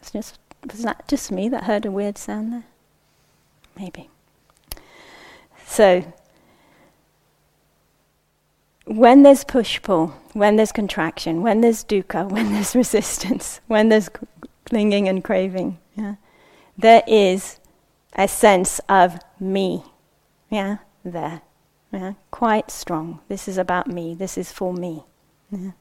It's 0.00 0.10
just, 0.10 0.38
was 0.70 0.82
that 0.82 1.08
just 1.08 1.32
me 1.32 1.48
that 1.48 1.64
heard 1.64 1.86
a 1.86 1.90
weird 1.90 2.18
sound 2.18 2.52
there? 2.52 2.64
Maybe. 3.82 4.08
So, 5.66 6.04
when 8.84 9.24
there's 9.24 9.42
push 9.42 9.82
pull, 9.82 10.14
when 10.34 10.54
there's 10.54 10.70
contraction, 10.70 11.42
when 11.42 11.62
there's 11.62 11.82
dukkha, 11.82 12.30
when 12.30 12.52
there's 12.52 12.76
resistance, 12.76 13.60
when 13.66 13.88
there's 13.88 14.08
clinging 14.66 15.08
and 15.08 15.24
craving, 15.24 15.78
yeah, 15.96 16.14
there 16.78 17.02
is 17.08 17.58
a 18.14 18.28
sense 18.28 18.80
of 18.88 19.18
me, 19.40 19.82
yeah, 20.48 20.76
there, 21.04 21.42
yeah, 21.92 22.12
quite 22.30 22.70
strong. 22.70 23.18
This 23.26 23.48
is 23.48 23.58
about 23.58 23.88
me. 23.88 24.14
This 24.14 24.38
is 24.38 24.52
for 24.52 24.72
me. 24.72 25.06
Yeah. 25.50 25.72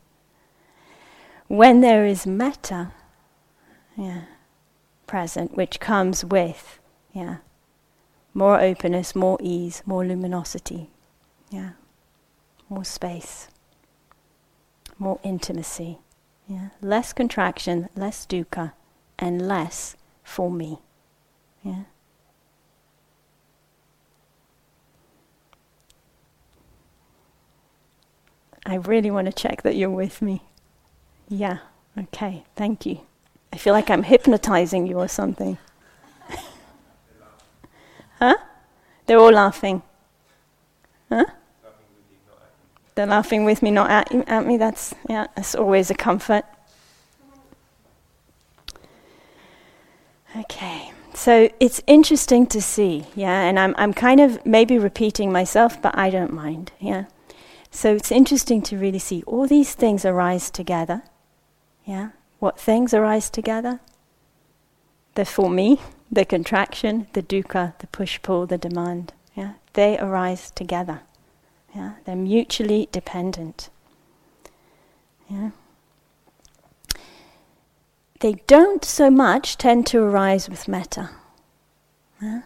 When 1.47 1.81
there 1.81 2.07
is 2.07 2.25
metta, 2.25 2.93
yeah, 3.95 4.23
present, 5.05 5.55
which 5.55 5.79
comes 5.79 6.25
with, 6.25 6.79
yeah, 7.13 7.37
more 8.33 8.59
openness, 8.59 9.15
more 9.15 9.37
ease, 9.41 9.83
more 9.85 10.05
luminosity. 10.05 10.89
Yeah. 11.49 11.71
More 12.69 12.85
space. 12.85 13.49
More 14.97 15.19
intimacy. 15.23 15.99
Yeah. 16.47 16.69
Less 16.81 17.13
contraction, 17.13 17.89
less 17.95 18.25
dukkha, 18.25 18.73
and 19.19 19.47
less 19.47 19.95
for 20.23 20.49
me. 20.51 20.79
Yeah. 21.63 21.83
I 28.65 28.75
really 28.75 29.11
want 29.11 29.25
to 29.25 29.33
check 29.33 29.63
that 29.63 29.75
you're 29.75 29.89
with 29.89 30.21
me. 30.21 30.43
Yeah, 31.27 31.59
okay, 31.97 32.43
thank 32.55 32.85
you. 32.85 32.99
I 33.51 33.57
feel 33.57 33.73
like 33.73 33.89
I'm 33.89 34.03
hypnotizing 34.03 34.85
you 34.85 34.99
or 34.99 35.07
something. 35.07 35.57
Huh? 38.21 38.37
They're 39.05 39.19
all 39.19 39.31
laughing. 39.31 39.81
Huh? 41.09 41.25
They're 42.95 43.07
laughing 43.07 43.45
with 43.45 43.61
me, 43.61 43.71
not 43.71 43.89
at, 43.89 44.11
at 44.29 44.45
me. 44.45 44.57
That's 44.57 44.93
yeah, 45.09 45.27
that's 45.35 45.55
always 45.55 45.89
a 45.89 45.95
comfort. 45.95 46.43
Okay, 50.37 50.91
so 51.13 51.49
it's 51.59 51.81
interesting 51.87 52.47
to 52.47 52.61
see, 52.61 53.05
yeah, 53.15 53.41
and 53.41 53.59
I'm 53.59 53.73
I'm 53.77 53.93
kind 53.93 54.19
of 54.19 54.45
maybe 54.45 54.77
repeating 54.77 55.31
myself, 55.31 55.81
but 55.81 55.97
I 55.97 56.09
don't 56.09 56.31
mind, 56.31 56.71
yeah. 56.79 57.05
So 57.71 57.95
it's 57.95 58.11
interesting 58.11 58.61
to 58.63 58.77
really 58.77 58.99
see 58.99 59.23
all 59.25 59.47
these 59.47 59.73
things 59.73 60.03
arise 60.05 60.51
together. 60.51 61.03
Yeah? 61.85 62.09
What 62.39 62.59
things 62.59 62.93
arise 62.93 63.29
together? 63.29 63.79
They're 65.15 65.25
for 65.25 65.49
me, 65.49 65.79
the 66.11 66.25
contraction, 66.25 67.07
the 67.13 67.23
dukkha, 67.23 67.77
the 67.79 67.87
push 67.87 68.19
pull, 68.21 68.45
the 68.45 68.57
demand. 68.57 69.13
Yeah? 69.35 69.53
They 69.73 69.97
arise 69.97 70.51
together. 70.51 71.01
Yeah? 71.73 71.93
They're 72.05 72.15
mutually 72.15 72.89
dependent. 72.91 73.69
Yeah? 75.29 75.51
They 78.19 78.33
don't 78.45 78.83
so 78.83 79.09
much 79.09 79.57
tend 79.57 79.87
to 79.87 79.99
arise 79.99 80.49
with 80.49 80.67
metta. 80.67 81.11
Yeah? 82.21 82.41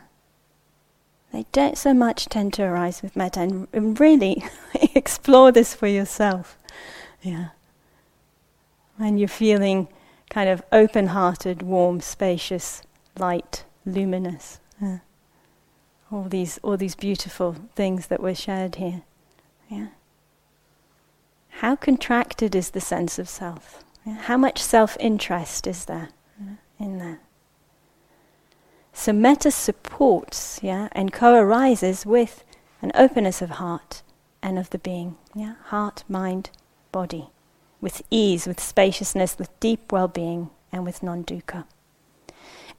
They 1.34 1.46
don't 1.52 1.78
so 1.78 1.94
much 1.94 2.28
tend 2.28 2.54
to 2.54 2.64
arise 2.64 3.02
with 3.02 3.16
metta, 3.16 3.42
and, 3.42 3.68
and 3.74 4.00
really 4.00 4.46
explore 4.96 5.52
this 5.52 5.74
for 5.74 5.88
yourself. 5.88 6.58
Yeah. 7.22 7.48
When 8.96 9.18
you're 9.18 9.28
feeling 9.28 9.90
kind 10.30 10.48
of 10.48 10.64
open 10.72 11.08
hearted, 11.08 11.62
warm, 11.62 12.00
spacious, 12.00 12.82
light, 13.18 13.66
luminous. 13.86 14.60
Yeah. 14.82 15.00
All 16.12 16.24
these 16.24 16.60
all 16.64 16.78
these 16.78 16.96
beautiful 16.96 17.56
things 17.76 18.08
that 18.08 18.22
were 18.22 18.36
shared 18.36 18.76
here. 18.76 19.04
Yeah. 19.70 19.88
How 21.50 21.76
contracted 21.76 22.56
is 22.56 22.72
the 22.72 22.82
sense 22.82 23.18
of 23.18 23.30
self? 23.30 23.84
Yeah. 24.06 24.16
How 24.16 24.38
much 24.38 24.62
self 24.62 24.98
interest 25.00 25.68
is 25.68 25.86
there 25.86 26.10
yeah, 26.40 26.56
in 26.80 27.00
there? 27.00 27.20
So 28.94 29.12
metta 29.12 29.52
supports, 29.52 30.60
yeah, 30.64 30.88
and 30.94 31.12
co-arises 31.12 32.06
with 32.06 32.46
an 32.82 32.92
openness 32.96 33.42
of 33.42 33.52
heart 33.52 34.04
and 34.42 34.58
of 34.58 34.70
the 34.70 34.78
being, 34.78 35.18
yeah, 35.34 35.56
heart, 35.66 36.06
mind, 36.08 36.50
body, 36.94 37.30
with 37.82 38.02
ease, 38.10 38.48
with 38.48 38.60
spaciousness, 38.60 39.38
with 39.38 39.60
deep 39.60 39.92
well-being, 39.92 40.50
and 40.72 40.86
with 40.86 41.04
non-dukkha. 41.04 41.66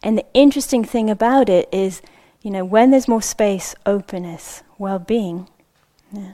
And 0.02 0.16
the 0.16 0.26
interesting 0.34 0.84
thing 0.84 1.10
about 1.10 1.48
it 1.48 1.68
is, 1.72 2.02
you 2.42 2.50
know, 2.50 2.64
when 2.64 2.90
there's 2.90 3.08
more 3.08 3.22
space, 3.22 3.74
openness, 3.84 4.62
well-being, 4.78 5.48
yeah, 6.12 6.32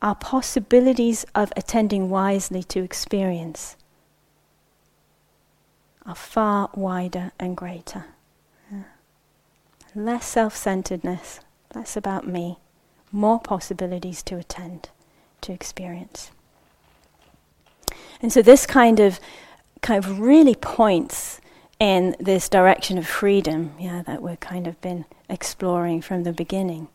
our 0.00 0.14
possibilities 0.14 1.24
of 1.34 1.52
attending 1.56 2.10
wisely 2.10 2.62
to 2.64 2.82
experience 2.82 3.76
are 6.04 6.14
far 6.14 6.68
wider 6.74 7.30
and 7.38 7.56
greater 7.56 8.06
less 9.94 10.26
self 10.26 10.56
centeredness, 10.56 11.40
less 11.74 11.96
about 11.96 12.26
me, 12.26 12.58
more 13.10 13.40
possibilities 13.40 14.22
to 14.24 14.36
attend, 14.36 14.88
to 15.40 15.52
experience. 15.52 16.30
And 18.20 18.32
so 18.32 18.42
this 18.42 18.66
kind 18.66 19.00
of 19.00 19.20
kind 19.80 20.02
of 20.04 20.20
really 20.20 20.54
points 20.54 21.40
in 21.82 22.14
this 22.20 22.48
direction 22.48 22.96
of 22.96 23.08
freedom, 23.08 23.74
yeah, 23.76 24.02
that 24.02 24.22
we've 24.22 24.38
kind 24.38 24.68
of 24.68 24.80
been 24.80 25.04
exploring 25.28 26.00
from 26.00 26.22
the 26.22 26.32
beginning. 26.32 26.86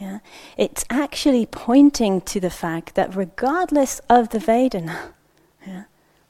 Yeah. 0.00 0.18
It's 0.56 0.84
actually 0.90 1.46
pointing 1.46 2.22
to 2.22 2.40
the 2.40 2.50
fact 2.50 2.96
that 2.96 3.14
regardless 3.14 4.00
of 4.10 4.30
the 4.30 4.40
Vedana, 4.40 5.12
yeah, 5.66 5.84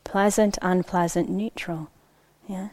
pleasant, 0.05 0.59
unpleasant, 0.61 1.31
neutral, 1.31 1.88
yeah, 2.46 2.68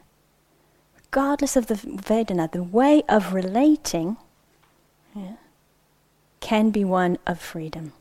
regardless 1.06 1.56
of 1.56 1.68
the 1.68 1.76
Vedana, 1.76 2.52
the 2.52 2.62
way 2.62 3.04
of 3.08 3.34
relating 3.34 4.18
yeah, 5.16 5.38
can 6.42 6.70
be 6.70 6.84
one 6.84 7.18
of 7.26 7.40
freedom. 7.40 7.94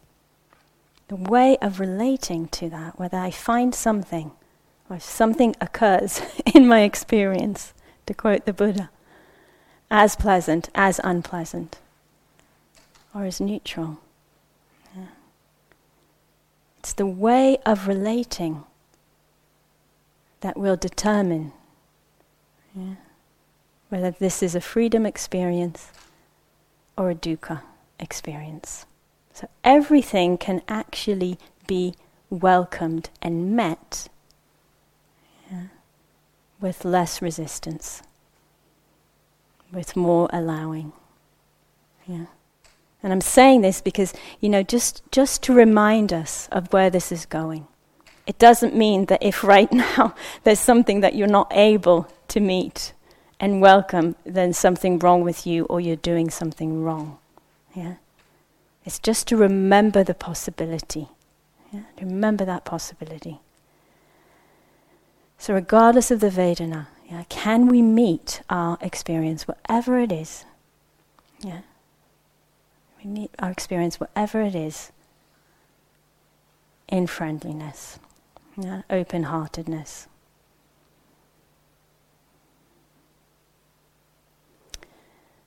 The 1.06 1.14
way 1.14 1.56
of 1.62 1.78
relating 1.78 2.48
to 2.48 2.68
that, 2.70 2.98
whether 2.98 3.16
I 3.16 3.30
find 3.30 3.72
something 3.76 4.32
or 4.90 4.98
something 4.98 5.54
occurs 5.60 6.20
in 6.54 6.66
my 6.66 6.82
experience, 6.82 7.74
to 8.06 8.14
quote 8.14 8.44
the 8.44 8.52
Buddha, 8.52 8.90
as 9.90 10.16
pleasant, 10.16 10.70
as 10.74 11.00
unpleasant, 11.04 11.78
or 13.14 13.24
as 13.24 13.40
neutral. 13.40 13.98
Yeah. 14.96 15.06
It's 16.78 16.92
the 16.92 17.06
way 17.06 17.58
of 17.66 17.88
relating 17.88 18.64
that 20.40 20.56
will 20.56 20.76
determine 20.76 21.52
yeah. 22.78 22.94
Whether 23.88 24.10
this 24.10 24.42
is 24.42 24.54
a 24.54 24.60
freedom 24.60 25.06
experience 25.06 25.90
or 26.96 27.10
a 27.10 27.14
dukkha 27.14 27.62
experience. 27.98 28.86
So 29.32 29.48
everything 29.64 30.36
can 30.36 30.62
actually 30.68 31.38
be 31.66 31.94
welcomed 32.30 33.10
and 33.22 33.56
met 33.56 34.08
with 36.60 36.84
less 36.84 37.22
resistance, 37.22 38.02
with 39.72 39.96
more 39.96 40.28
allowing. 40.32 40.92
Yeah. 42.06 42.26
And 43.02 43.12
I'm 43.12 43.20
saying 43.20 43.60
this 43.60 43.80
because, 43.80 44.12
you 44.40 44.48
know, 44.48 44.62
just, 44.62 45.02
just 45.12 45.42
to 45.44 45.52
remind 45.52 46.12
us 46.12 46.48
of 46.50 46.72
where 46.72 46.90
this 46.90 47.12
is 47.12 47.26
going. 47.26 47.68
It 48.26 48.38
doesn't 48.38 48.74
mean 48.74 49.06
that 49.06 49.22
if 49.22 49.44
right 49.44 49.72
now 49.96 50.14
there's 50.44 50.60
something 50.60 51.00
that 51.00 51.14
you're 51.14 51.28
not 51.28 51.52
able 51.54 52.08
to 52.28 52.40
meet 52.40 52.92
and 53.40 53.60
welcome, 53.60 54.16
then 54.24 54.52
something 54.52 54.98
wrong 54.98 55.22
with 55.22 55.46
you 55.46 55.64
or 55.66 55.80
you're 55.80 55.96
doing 55.96 56.28
something 56.28 56.82
wrong. 56.82 57.18
Yeah? 57.74 57.94
It's 58.84 58.98
just 58.98 59.28
to 59.28 59.36
remember 59.36 60.02
the 60.02 60.14
possibility. 60.14 61.08
Yeah? 61.72 61.82
Remember 62.00 62.44
that 62.44 62.64
possibility. 62.64 63.40
So, 65.38 65.54
regardless 65.54 66.10
of 66.10 66.20
the 66.20 66.30
Vedana, 66.30 66.88
yeah, 67.08 67.24
can 67.28 67.68
we 67.68 67.80
meet 67.80 68.42
our 68.50 68.76
experience, 68.80 69.46
whatever 69.46 69.98
it 69.98 70.12
is? 70.12 70.44
Yeah? 71.40 71.60
We 73.02 73.08
meet 73.08 73.30
our 73.38 73.50
experience, 73.50 74.00
whatever 74.00 74.42
it 74.42 74.56
is, 74.56 74.90
in 76.88 77.06
friendliness, 77.06 78.00
yeah? 78.56 78.82
open 78.90 79.24
heartedness. 79.24 80.08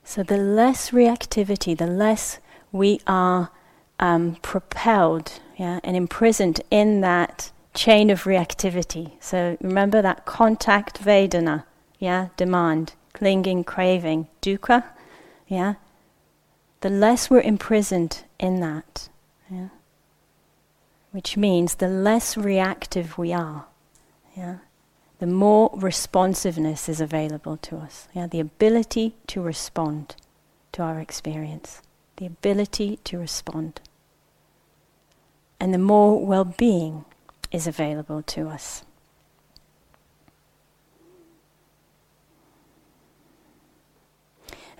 So 0.04 0.22
the 0.22 0.36
less 0.36 0.90
reactivity, 0.90 1.76
the 1.76 1.86
less 1.86 2.38
we 2.70 3.00
are 3.06 3.50
um, 4.00 4.36
propelled 4.42 5.40
yeah, 5.56 5.80
and 5.84 5.96
imprisoned 5.96 6.60
in 6.70 7.00
that 7.02 7.50
chain 7.74 8.10
of 8.10 8.24
reactivity. 8.24 9.12
So 9.20 9.56
remember 9.60 10.02
that 10.02 10.24
contact 10.24 11.02
Vedana, 11.02 11.64
yeah, 11.98 12.28
demand, 12.36 12.94
clinging, 13.12 13.64
craving, 13.64 14.28
dukkha, 14.40 14.84
yeah. 15.46 15.74
The 16.80 16.90
less 16.90 17.30
we're 17.30 17.40
imprisoned 17.40 18.24
in 18.40 18.60
that, 18.60 19.08
yeah, 19.50 19.68
which 21.12 21.36
means 21.36 21.76
the 21.76 21.88
less 21.88 22.36
reactive 22.36 23.16
we 23.16 23.32
are, 23.32 23.66
yeah 24.36 24.56
the 25.22 25.26
more 25.28 25.70
responsiveness 25.74 26.88
is 26.88 27.00
available 27.00 27.56
to 27.56 27.76
us. 27.76 28.08
Yeah, 28.12 28.26
the 28.26 28.40
ability 28.40 29.14
to 29.28 29.40
respond 29.40 30.16
to 30.72 30.82
our 30.82 30.98
experience, 30.98 31.80
the 32.16 32.26
ability 32.26 32.98
to 33.04 33.18
respond. 33.18 33.80
And 35.60 35.72
the 35.72 35.78
more 35.78 36.26
well 36.26 36.44
being 36.44 37.04
is 37.52 37.66
available 37.66 38.22
to 38.22 38.48
us. 38.48 38.84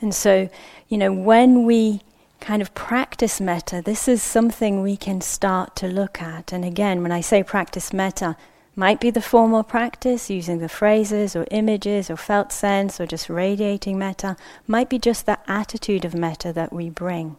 And 0.00 0.12
so, 0.12 0.48
you 0.88 0.98
know, 0.98 1.12
when 1.12 1.64
we 1.64 2.00
kind 2.40 2.60
of 2.60 2.74
practice 2.74 3.40
metta, 3.40 3.80
this 3.80 4.08
is 4.08 4.20
something 4.20 4.82
we 4.82 4.96
can 4.96 5.20
start 5.20 5.76
to 5.76 5.86
look 5.86 6.20
at. 6.20 6.52
And 6.52 6.64
again, 6.64 7.02
when 7.02 7.12
I 7.12 7.20
say 7.20 7.44
practice 7.44 7.92
metta, 7.92 8.36
might 8.74 9.00
be 9.00 9.10
the 9.10 9.22
formal 9.22 9.62
practice 9.62 10.28
using 10.28 10.58
the 10.58 10.68
phrases 10.68 11.36
or 11.36 11.46
images 11.50 12.10
or 12.10 12.16
felt 12.16 12.50
sense 12.50 12.98
or 13.00 13.06
just 13.06 13.28
radiating 13.28 13.98
metta, 13.98 14.36
might 14.66 14.88
be 14.88 14.98
just 14.98 15.26
that 15.26 15.44
attitude 15.46 16.04
of 16.04 16.14
metta 16.14 16.52
that 16.52 16.72
we 16.72 16.90
bring. 16.90 17.36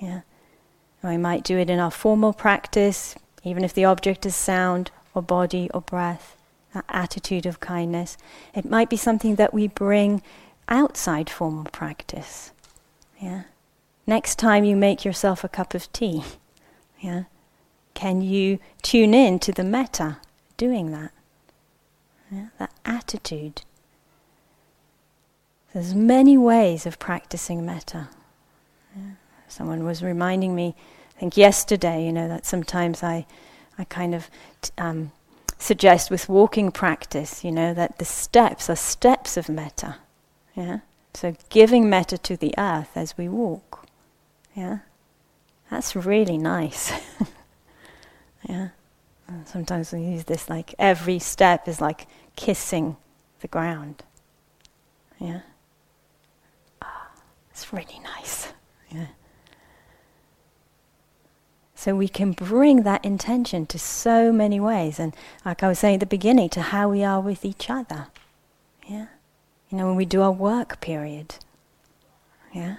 Yeah. 0.00 0.20
We 1.02 1.16
might 1.16 1.44
do 1.44 1.58
it 1.58 1.68
in 1.68 1.78
our 1.78 1.90
formal 1.90 2.32
practice, 2.32 3.16
even 3.48 3.64
if 3.64 3.74
the 3.74 3.84
object 3.84 4.26
is 4.26 4.36
sound 4.36 4.90
or 5.14 5.22
body 5.22 5.70
or 5.74 5.80
breath, 5.80 6.36
that 6.74 6.84
attitude 6.88 7.46
of 7.46 7.60
kindness. 7.60 8.16
It 8.54 8.64
might 8.64 8.90
be 8.90 8.96
something 8.96 9.36
that 9.36 9.54
we 9.54 9.68
bring 9.68 10.22
outside 10.68 11.30
formal 11.30 11.64
practice. 11.64 12.52
Yeah. 13.18 13.44
Next 14.06 14.38
time 14.38 14.64
you 14.64 14.76
make 14.76 15.04
yourself 15.04 15.44
a 15.44 15.48
cup 15.48 15.74
of 15.74 15.92
tea, 15.92 16.24
yeah, 17.00 17.24
can 17.94 18.22
you 18.22 18.58
tune 18.82 19.12
in 19.12 19.38
to 19.40 19.52
the 19.52 19.64
metta 19.64 20.18
doing 20.56 20.92
that? 20.92 21.10
Yeah, 22.30 22.46
that 22.58 22.72
attitude. 22.84 23.62
There's 25.72 25.94
many 25.94 26.38
ways 26.38 26.86
of 26.86 26.98
practicing 26.98 27.64
metta. 27.64 28.08
Yeah. 28.96 29.12
Someone 29.48 29.84
was 29.84 30.02
reminding 30.02 30.54
me, 30.54 30.74
I 31.18 31.20
think 31.20 31.36
yesterday, 31.36 32.06
you 32.06 32.12
know, 32.12 32.28
that 32.28 32.46
sometimes 32.46 33.02
I, 33.02 33.26
I 33.76 33.82
kind 33.82 34.14
of 34.14 34.30
t- 34.62 34.70
um, 34.78 35.10
suggest 35.58 36.12
with 36.12 36.28
walking 36.28 36.70
practice, 36.70 37.42
you 37.42 37.50
know, 37.50 37.74
that 37.74 37.98
the 37.98 38.04
steps 38.04 38.70
are 38.70 38.76
steps 38.76 39.36
of 39.36 39.48
metta. 39.48 39.96
Yeah? 40.54 40.78
So 41.14 41.34
giving 41.48 41.90
metta 41.90 42.18
to 42.18 42.36
the 42.36 42.54
earth 42.56 42.90
as 42.94 43.18
we 43.18 43.28
walk. 43.28 43.84
Yeah? 44.54 44.78
That's 45.72 45.96
really 45.96 46.38
nice. 46.38 46.92
yeah? 48.48 48.68
And 49.26 49.48
sometimes 49.48 49.90
we 49.90 50.02
use 50.02 50.22
this 50.22 50.48
like 50.48 50.72
every 50.78 51.18
step 51.18 51.66
is 51.66 51.80
like 51.80 52.06
kissing 52.36 52.96
the 53.40 53.48
ground. 53.48 54.04
Yeah? 55.18 55.40
Ah, 56.80 57.10
it's 57.50 57.72
really 57.72 57.98
nice. 58.04 58.52
Yeah. 58.90 59.06
So 61.78 61.94
we 61.94 62.08
can 62.08 62.32
bring 62.32 62.82
that 62.82 63.04
intention 63.04 63.64
to 63.66 63.78
so 63.78 64.32
many 64.32 64.58
ways, 64.58 64.98
and 64.98 65.14
like 65.44 65.62
I 65.62 65.68
was 65.68 65.78
saying 65.78 65.94
at 65.94 66.00
the 66.00 66.06
beginning, 66.06 66.48
to 66.48 66.60
how 66.60 66.88
we 66.88 67.04
are 67.04 67.20
with 67.20 67.44
each 67.44 67.70
other. 67.70 68.08
Yeah? 68.88 69.06
You 69.70 69.78
know, 69.78 69.86
when 69.86 69.94
we 69.94 70.04
do 70.04 70.20
our 70.22 70.32
work 70.32 70.80
period, 70.80 71.36
yeah, 72.52 72.78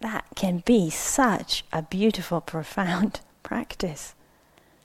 that 0.00 0.26
can 0.36 0.58
be 0.66 0.90
such 0.90 1.64
a 1.72 1.80
beautiful, 1.80 2.40
profound 2.54 3.20
practice 3.42 4.14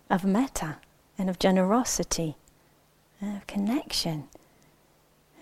of 0.09 0.23
metta 0.23 0.77
and 1.17 1.29
of 1.29 1.37
generosity, 1.37 2.37
and 3.19 3.35
of 3.35 3.45
connection. 3.45 4.29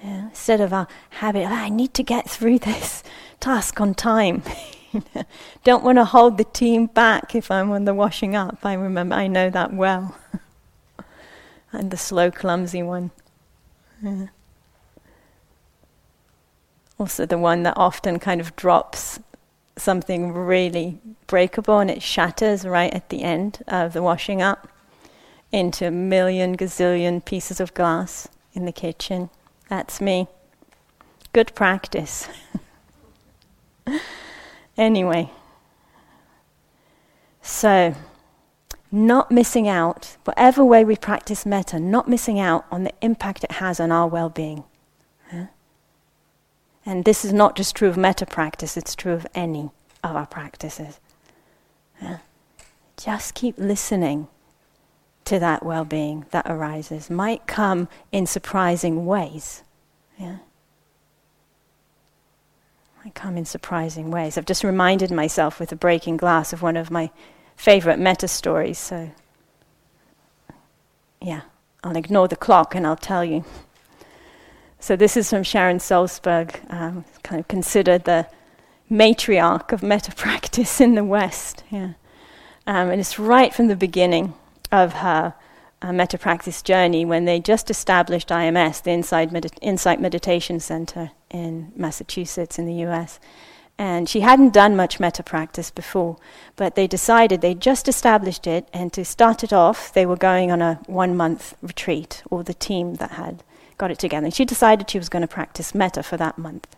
Yeah, 0.04 0.30
instead 0.30 0.60
of 0.60 0.74
our 0.74 0.88
habit, 1.22 1.46
oh, 1.46 1.54
I 1.54 1.70
need 1.70 1.94
to 1.94 2.04
get 2.04 2.28
through 2.28 2.58
this 2.58 3.04
task 3.40 3.80
on 3.80 3.94
time. 3.94 4.42
Don't 5.64 5.84
want 5.84 5.98
to 5.98 6.06
hold 6.06 6.38
the 6.38 6.44
team 6.44 6.88
back 6.88 7.36
if 7.36 7.52
I'm 7.52 7.72
on 7.72 7.86
the 7.86 7.94
washing 7.94 8.36
up. 8.36 8.60
I 8.64 8.74
remember, 8.74 9.16
I 9.16 9.28
know 9.28 9.50
that 9.50 9.74
well. 9.74 10.18
I'm 11.74 11.90
the 11.90 11.98
slow, 11.98 12.32
clumsy 12.32 12.84
one. 12.84 13.12
Yeah 14.02 14.28
also 17.00 17.26
the 17.26 17.38
one 17.38 17.64
that 17.64 17.76
often 17.78 18.20
kind 18.20 18.42
of 18.42 18.56
drops 18.56 19.20
something 19.76 20.34
really 20.34 21.00
breakable 21.28 21.80
and 21.80 21.92
it 21.92 22.02
shatters 22.02 22.66
right 22.66 22.94
at 22.94 23.10
the 23.10 23.22
end 23.24 23.64
of 23.68 23.94
the 23.94 24.02
washing 24.02 24.42
up 24.42 24.68
into 25.52 25.86
a 25.88 25.92
million 25.92 26.58
gazillion 26.58 27.24
pieces 27.24 27.60
of 27.60 27.74
glass 27.74 28.28
in 28.54 28.66
the 28.66 28.72
kitchen. 28.72 29.30
That's 29.70 30.02
me. 30.02 30.28
Good 31.34 31.54
practice. 31.54 32.28
anyway, 34.78 35.32
so 37.42 37.96
not 38.92 39.32
missing 39.32 39.68
out, 39.68 40.18
whatever 40.24 40.64
way 40.64 40.86
we 40.86 40.96
practice 40.96 41.46
metta, 41.46 41.80
not 41.80 42.08
missing 42.08 42.40
out 42.40 42.66
on 42.72 42.84
the 42.84 42.94
impact 43.02 43.44
it 43.44 43.54
has 43.54 43.80
on 43.80 43.92
our 43.92 44.08
well 44.08 44.30
being. 44.30 44.64
And 46.86 47.04
this 47.04 47.26
is 47.26 47.34
not 47.34 47.58
just 47.58 47.76
true 47.76 47.90
of 47.90 47.98
metta 47.98 48.26
practice, 48.26 48.78
it's 48.78 48.96
true 48.96 49.12
of 49.12 49.28
any 49.36 49.72
of 50.06 50.16
our 50.16 50.26
practices. 50.26 51.02
Just 52.96 53.36
keep 53.36 53.58
listening 53.58 54.30
to 55.26 55.38
that 55.38 55.64
well 55.66 55.84
being 55.84 56.26
that 56.32 56.46
arises. 56.50 57.10
Might 57.10 57.46
come 57.46 57.90
in 58.14 58.26
surprising 58.26 59.06
ways. 59.06 59.64
Yeah. 60.18 60.38
Might 63.08 63.16
come 63.16 63.38
in 63.38 63.46
surprising 63.46 64.12
ways. 64.12 64.38
I've 64.38 64.46
just 64.46 64.66
reminded 64.66 65.12
myself 65.12 65.62
with 65.62 65.70
the 65.70 65.78
breaking 65.78 66.18
glass 66.18 66.52
of 66.52 66.62
one 66.62 66.76
of 66.76 66.92
my 66.92 67.10
favorite 67.56 68.00
metta 68.00 68.28
stories, 68.28 68.78
so 68.78 69.12
yeah, 71.22 71.44
I'll 71.86 71.96
ignore 71.96 72.28
the 72.28 72.36
clock 72.36 72.76
and 72.76 72.86
I'll 72.86 72.98
tell 72.98 73.24
you. 73.24 73.46
So 74.82 74.98
this 74.98 75.16
is 75.16 75.30
from 75.30 75.44
Sharon 75.44 75.78
Salzberg, 75.78 76.60
um, 76.70 77.06
kind 77.24 77.40
of 77.40 77.48
considered 77.48 78.04
the 78.04 78.28
matriarch 78.92 79.72
of 79.72 79.82
metta 79.82 80.12
practice 80.18 80.82
in 80.82 80.96
the 80.96 81.06
West. 81.06 81.64
Yeah. 81.70 81.94
Um, 82.66 82.90
and 82.90 83.00
it's 83.00 83.18
right 83.18 83.54
from 83.54 83.68
the 83.68 83.78
beginning 83.78 84.34
of 84.70 84.96
her 84.96 85.34
metta 85.84 86.18
practice 86.18 86.62
journey 86.62 87.06
when 87.06 87.26
they 87.26 87.40
just 87.40 87.70
established 87.70 88.30
IMS, 88.30 88.82
the 88.82 88.92
Inside 88.92 89.32
Medi- 89.32 89.50
Insight 89.62 90.02
Meditation 90.02 90.60
Center 90.60 91.12
in 91.30 91.72
Massachusetts 91.76 92.58
in 92.58 92.66
the 92.66 92.86
US. 92.86 93.20
And 93.78 94.10
she 94.10 94.22
hadn't 94.22 94.54
done 94.54 94.76
much 94.76 95.00
metta 95.00 95.22
practice 95.22 95.70
before, 95.70 96.18
but 96.56 96.74
they 96.74 96.88
decided 96.88 97.42
they 97.42 97.54
just 97.54 97.88
established 97.88 98.48
it, 98.48 98.68
and 98.74 98.92
to 98.94 99.06
start 99.06 99.44
it 99.44 99.54
off, 99.54 99.94
they 99.94 100.06
were 100.06 100.16
going 100.16 100.52
on 100.52 100.64
a 100.64 100.80
one 100.88 101.16
month 101.16 101.56
retreat, 101.62 102.24
or 102.32 102.44
the 102.44 102.56
team 102.56 102.96
that 102.96 103.12
had 103.12 103.44
got 103.78 103.92
it 103.92 104.00
together. 104.00 104.26
And 104.26 104.34
she 104.34 104.46
decided 104.46 104.90
she 104.90 104.98
was 104.98 105.10
going 105.10 105.22
to 105.22 105.28
practice 105.28 105.76
metta 105.76 106.02
for 106.02 106.18
that 106.18 106.40
month. 106.40 106.76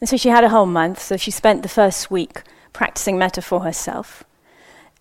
And 0.00 0.08
so 0.08 0.16
she 0.16 0.30
had 0.30 0.42
a 0.42 0.48
whole 0.48 0.66
month, 0.66 1.00
so 1.00 1.16
she 1.16 1.30
spent 1.30 1.62
the 1.62 1.68
first 1.68 2.10
week 2.10 2.42
practicing 2.72 3.16
metta 3.16 3.40
for 3.40 3.60
herself 3.60 4.24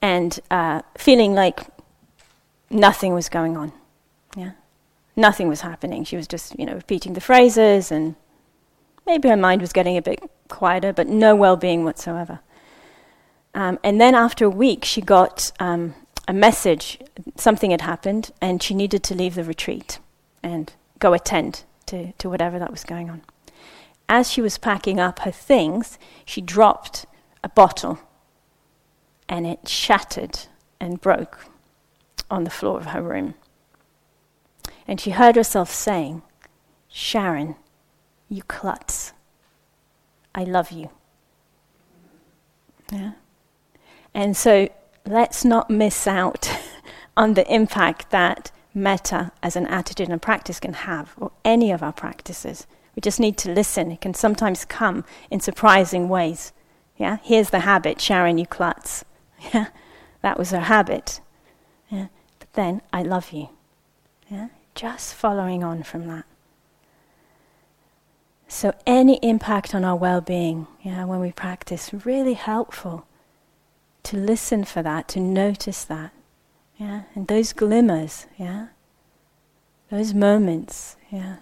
and 0.04 0.39
uh, 0.52 0.82
feeling 0.95 1.34
like 1.34 1.62
nothing 2.73 3.13
was 3.13 3.29
going 3.29 3.55
on. 3.57 3.71
Yeah? 4.36 4.51
Nothing 5.15 5.47
was 5.47 5.62
happening. 5.62 6.03
She 6.03 6.15
was 6.15 6.27
just, 6.27 6.57
you 6.57 6.65
know, 6.65 6.73
repeating 6.73 7.13
the 7.13 7.21
phrases 7.21 7.91
and 7.91 8.15
maybe 9.05 9.29
her 9.29 9.38
mind 9.38 9.62
was 9.62 9.73
getting 9.73 9.97
a 9.97 10.01
bit 10.01 10.19
quieter, 10.49 10.91
but 10.93 11.07
no 11.07 11.36
well 11.36 11.55
being 11.55 11.83
whatsoever. 11.83 12.39
Um, 13.53 13.77
and 13.83 14.01
then 14.01 14.15
after 14.15 14.45
a 14.45 14.49
week, 14.49 14.83
she 14.83 15.01
got 15.01 15.51
um, 15.59 15.93
a 16.27 16.33
message, 16.33 16.99
something 17.36 17.71
had 17.71 17.81
happened, 17.81 18.31
and 18.41 18.63
she 18.63 18.73
needed 18.73 19.03
to 19.03 19.15
leave 19.15 19.36
the 19.36 19.43
retreat 19.43 19.99
and 20.41 20.73
go 20.97 21.13
attend 21.13 21.63
to, 21.86 22.13
to 22.13 22.29
whatever 22.29 22.57
that 22.57 22.71
was 22.71 22.83
going 22.83 23.09
on. 23.09 23.21
As 24.09 24.31
she 24.31 24.41
was 24.41 24.57
packing 24.57 24.99
up 24.99 25.19
her 25.19 25.31
things, 25.31 25.99
she 26.25 26.41
dropped 26.41 27.05
a 27.43 27.49
bottle 27.49 27.99
and 29.29 29.45
it 29.45 29.67
shattered 29.67 30.47
and 30.79 30.99
broke 30.99 31.45
on 32.34 32.43
the 32.43 32.50
floor 32.50 32.78
of 32.78 32.88
her 32.88 33.02
room. 33.02 33.36
And 34.88 35.00
she 35.00 35.12
heard 35.12 35.36
herself 35.36 35.69
saying, 35.69 36.24
Sharon, 36.89 37.56
you 38.28 38.43
klutz. 38.43 39.13
I 40.36 40.43
love 40.43 40.72
you. 40.72 40.89
Yeah? 42.91 43.12
And 44.13 44.36
so 44.36 44.69
let's 45.06 45.46
not 45.46 45.69
miss 45.69 46.08
out 46.08 46.50
on 47.17 47.36
the 47.36 47.52
impact 47.54 48.10
that 48.10 48.52
metta 48.74 49.32
as 49.43 49.56
an 49.56 49.67
attitude 49.67 50.10
and 50.10 50.22
practice 50.22 50.60
can 50.60 50.74
have, 50.74 51.13
or 51.17 51.32
any 51.46 51.72
of 51.72 51.84
our 51.84 51.93
practices. 51.93 52.65
We 52.96 53.02
just 53.02 53.19
need 53.19 53.38
to 53.38 53.52
listen. 53.52 53.91
It 53.91 54.02
can 54.02 54.13
sometimes 54.15 54.65
come 54.65 55.06
in 55.30 55.39
surprising 55.39 56.10
ways. 56.10 56.52
Yeah, 56.98 57.17
here's 57.24 57.52
the 57.52 57.60
habit, 57.60 58.02
Sharon, 58.02 58.38
you 58.38 58.48
klutz. 58.48 59.06
Yeah, 59.54 59.67
that 60.22 60.39
was 60.39 60.52
her 60.52 60.62
habit. 60.62 61.19
Then 62.53 62.81
I 62.91 63.03
love 63.03 63.31
you. 63.31 63.49
Yeah, 64.29 64.49
just 64.75 65.13
following 65.13 65.63
on 65.63 65.83
from 65.83 66.07
that. 66.07 66.25
So 68.47 68.73
any 68.85 69.17
impact 69.23 69.73
on 69.73 69.83
our 69.83 69.95
well-being, 69.95 70.67
yeah, 70.81 71.05
when 71.05 71.19
we 71.19 71.31
practice, 71.31 71.91
really 72.05 72.33
helpful 72.33 73.07
to 74.03 74.17
listen 74.17 74.63
for 74.63 74.83
that, 74.83 75.07
to 75.09 75.19
notice 75.19 75.83
that. 75.85 76.11
Yeah, 76.77 77.03
and 77.15 77.27
those 77.27 77.53
glimmers, 77.53 78.27
yeah, 78.37 78.67
those 79.89 80.13
moments, 80.13 80.97
yeah, 81.11 81.37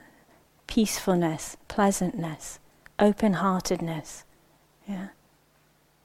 peacefulness, 0.67 1.57
pleasantness, 1.67 2.59
open 2.97 3.33
heartedness. 3.33 4.23
Yeah. 4.87 5.07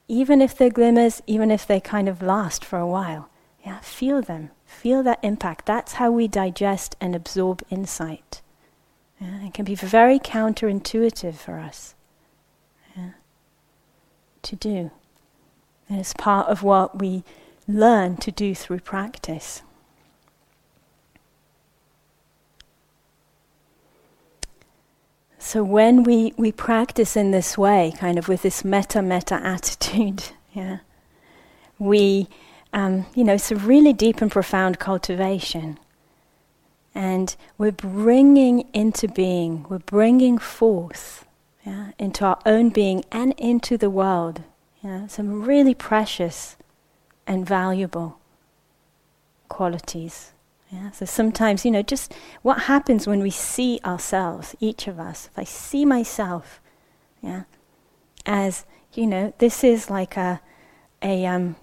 Even 0.09 0.41
if 0.41 0.57
they're 0.57 0.71
glimmers, 0.71 1.23
even 1.27 1.51
if 1.51 1.67
they 1.67 1.81
kind 1.81 2.09
of 2.09 2.23
last 2.23 2.65
for 2.65 2.79
a 2.79 2.87
while. 2.87 3.29
Yeah, 3.67 3.81
feel 3.81 4.23
them. 4.23 4.53
Feel 4.65 5.03
that 5.03 5.19
impact. 5.25 5.67
That's 5.67 5.95
how 5.95 6.13
we 6.13 6.29
digest 6.29 6.95
and 7.01 7.17
absorb 7.17 7.65
insight. 7.69 8.41
Yeah, 9.21 9.45
it 9.45 9.55
can 9.55 9.65
be 9.65 9.75
very 9.75 10.21
counterintuitive 10.21 11.35
for 11.35 11.59
us 11.59 11.97
yeah, 12.97 13.11
to 14.43 14.55
do. 14.55 14.93
And 15.89 15.99
it's 15.99 16.15
part 16.15 16.47
of 16.47 16.63
what 16.63 17.01
we 17.01 17.25
learn 17.67 18.19
to 18.19 18.31
do 18.31 18.55
through 18.55 18.81
practice. 18.81 19.63
So 25.39 25.65
when 25.65 26.05
we, 26.05 26.35
we 26.37 26.53
practice 26.53 27.17
in 27.17 27.33
this 27.33 27.59
way, 27.59 27.95
kind 27.99 28.17
of 28.17 28.29
with 28.29 28.43
this 28.43 28.65
meta 28.65 29.03
meta 29.03 29.35
attitude, 29.43 30.23
yeah, 30.53 30.79
we, 31.81 32.29
um, 32.77 33.07
you 33.17 33.25
know, 33.25 33.35
it's 33.35 33.51
a 33.51 33.57
really 33.57 33.93
deep 33.93 34.23
and 34.23 34.31
profound 34.31 34.79
cultivation. 34.79 35.81
And 36.95 37.35
we're 37.59 37.73
bringing 37.73 38.69
into 38.73 39.09
being, 39.09 39.67
we're 39.69 39.81
bringing 39.81 40.39
forth 40.39 41.27
yeah, 41.65 41.91
into 41.99 42.25
our 42.25 42.39
own 42.47 42.69
being 42.69 43.05
and 43.11 43.35
into 43.37 43.77
the 43.77 43.91
world 43.91 44.45
yeah, 44.87 45.07
some 45.09 45.43
really 45.43 45.75
precious 45.75 46.57
and 47.27 47.45
valuable 47.45 48.21
qualities. 49.49 50.33
Yeah, 50.71 50.93
so 50.93 51.05
sometimes, 51.05 51.65
you 51.65 51.73
know, 51.73 51.83
just 51.83 52.15
what 52.43 52.63
happens 52.63 53.07
when 53.07 53.21
we 53.21 53.31
see 53.31 53.81
ourselves, 53.85 54.55
each 54.61 54.87
of 54.87 55.01
us. 55.01 55.29
If 55.33 55.39
I 55.39 55.45
see 55.45 55.85
myself, 55.85 56.61
yeah, 57.21 57.45
as 58.25 58.65
you 58.95 59.07
know, 59.07 59.33
this 59.39 59.65
is 59.65 59.91
like 59.91 60.17
a 60.17 60.41
a 61.03 61.27
um, 61.27 61.57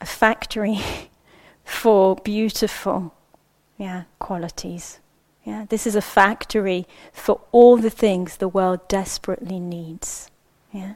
a 0.00 0.06
factory 0.06 0.80
for 1.64 2.16
beautiful, 2.16 3.14
yeah, 3.76 4.04
qualities. 4.18 5.00
Yeah, 5.44 5.64
this 5.68 5.86
is 5.86 5.96
a 5.96 6.02
factory 6.02 6.86
for 7.12 7.40
all 7.52 7.78
the 7.78 7.90
things 7.90 8.36
the 8.36 8.48
world 8.48 8.86
desperately 8.88 9.58
needs. 9.58 10.30
Yeah, 10.72 10.94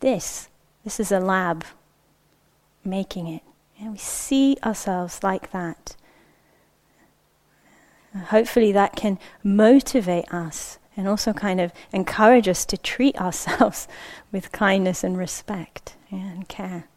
this 0.00 0.48
this 0.84 1.00
is 1.00 1.10
a 1.10 1.20
lab 1.20 1.64
making 2.84 3.26
it. 3.26 3.42
Yeah, 3.76 3.90
we 3.90 3.98
see 3.98 4.56
ourselves 4.64 5.22
like 5.22 5.50
that. 5.50 5.96
Hopefully, 8.26 8.72
that 8.72 8.96
can 8.96 9.18
motivate 9.42 10.32
us 10.32 10.78
and 10.96 11.06
also 11.06 11.32
kind 11.32 11.60
of 11.60 11.72
encourage 11.92 12.48
us 12.48 12.64
to 12.66 12.76
treat 12.76 13.20
ourselves 13.20 13.86
with 14.32 14.50
kindness 14.50 15.04
and 15.04 15.16
respect 15.16 15.96
yeah, 16.10 16.18
and 16.18 16.48
care. 16.48 16.88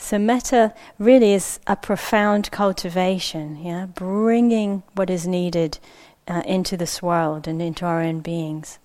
So, 0.00 0.18
metta 0.18 0.74
really 0.98 1.34
is 1.34 1.60
a 1.66 1.76
profound 1.76 2.50
cultivation, 2.50 3.62
yeah, 3.62 3.86
bringing 3.86 4.82
what 4.94 5.10
is 5.10 5.26
needed 5.26 5.78
uh, 6.26 6.42
into 6.46 6.76
this 6.76 7.02
world 7.02 7.46
and 7.46 7.60
into 7.60 7.84
our 7.84 8.00
own 8.00 8.20
beings. 8.20 8.78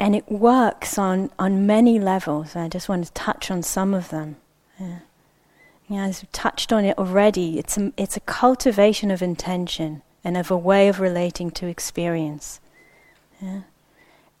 And 0.00 0.16
it 0.16 0.30
works 0.30 0.98
on, 0.98 1.30
on 1.38 1.66
many 1.66 2.00
levels. 2.00 2.56
I 2.56 2.68
just 2.68 2.88
want 2.88 3.06
to 3.06 3.12
touch 3.12 3.50
on 3.50 3.62
some 3.62 3.94
of 3.94 4.10
them. 4.10 4.36
Yeah. 4.78 4.98
Yeah, 5.88 6.06
as 6.06 6.22
we've 6.22 6.32
touched 6.32 6.72
on 6.72 6.84
it 6.84 6.98
already, 6.98 7.58
it's 7.58 7.78
a, 7.78 7.92
it's 7.96 8.16
a 8.16 8.20
cultivation 8.20 9.10
of 9.10 9.22
intention 9.22 10.02
and 10.24 10.36
of 10.36 10.50
a 10.50 10.56
way 10.56 10.88
of 10.88 11.00
relating 11.00 11.50
to 11.52 11.66
experience. 11.66 12.60
Yeah. 13.40 13.60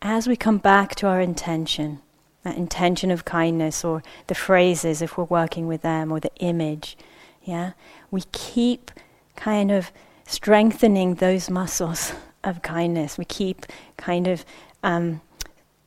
As 0.00 0.26
we 0.26 0.34
come 0.34 0.58
back 0.58 0.96
to 0.96 1.06
our 1.06 1.20
intention, 1.20 2.00
that 2.44 2.56
intention 2.56 3.10
of 3.10 3.24
kindness 3.24 3.84
or 3.84 4.02
the 4.26 4.34
phrases 4.34 5.00
if 5.00 5.16
we're 5.16 5.24
working 5.24 5.66
with 5.66 5.82
them 5.82 6.10
or 6.10 6.20
the 6.20 6.34
image, 6.36 6.96
yeah, 7.42 7.72
we 8.10 8.22
keep 8.32 8.90
kind 9.36 9.70
of 9.70 9.90
strengthening 10.26 11.16
those 11.16 11.50
muscles 11.50 12.12
of 12.44 12.62
kindness. 12.62 13.18
We 13.18 13.24
keep 13.24 13.66
kind 13.96 14.26
of 14.26 14.44
um, 14.82 15.20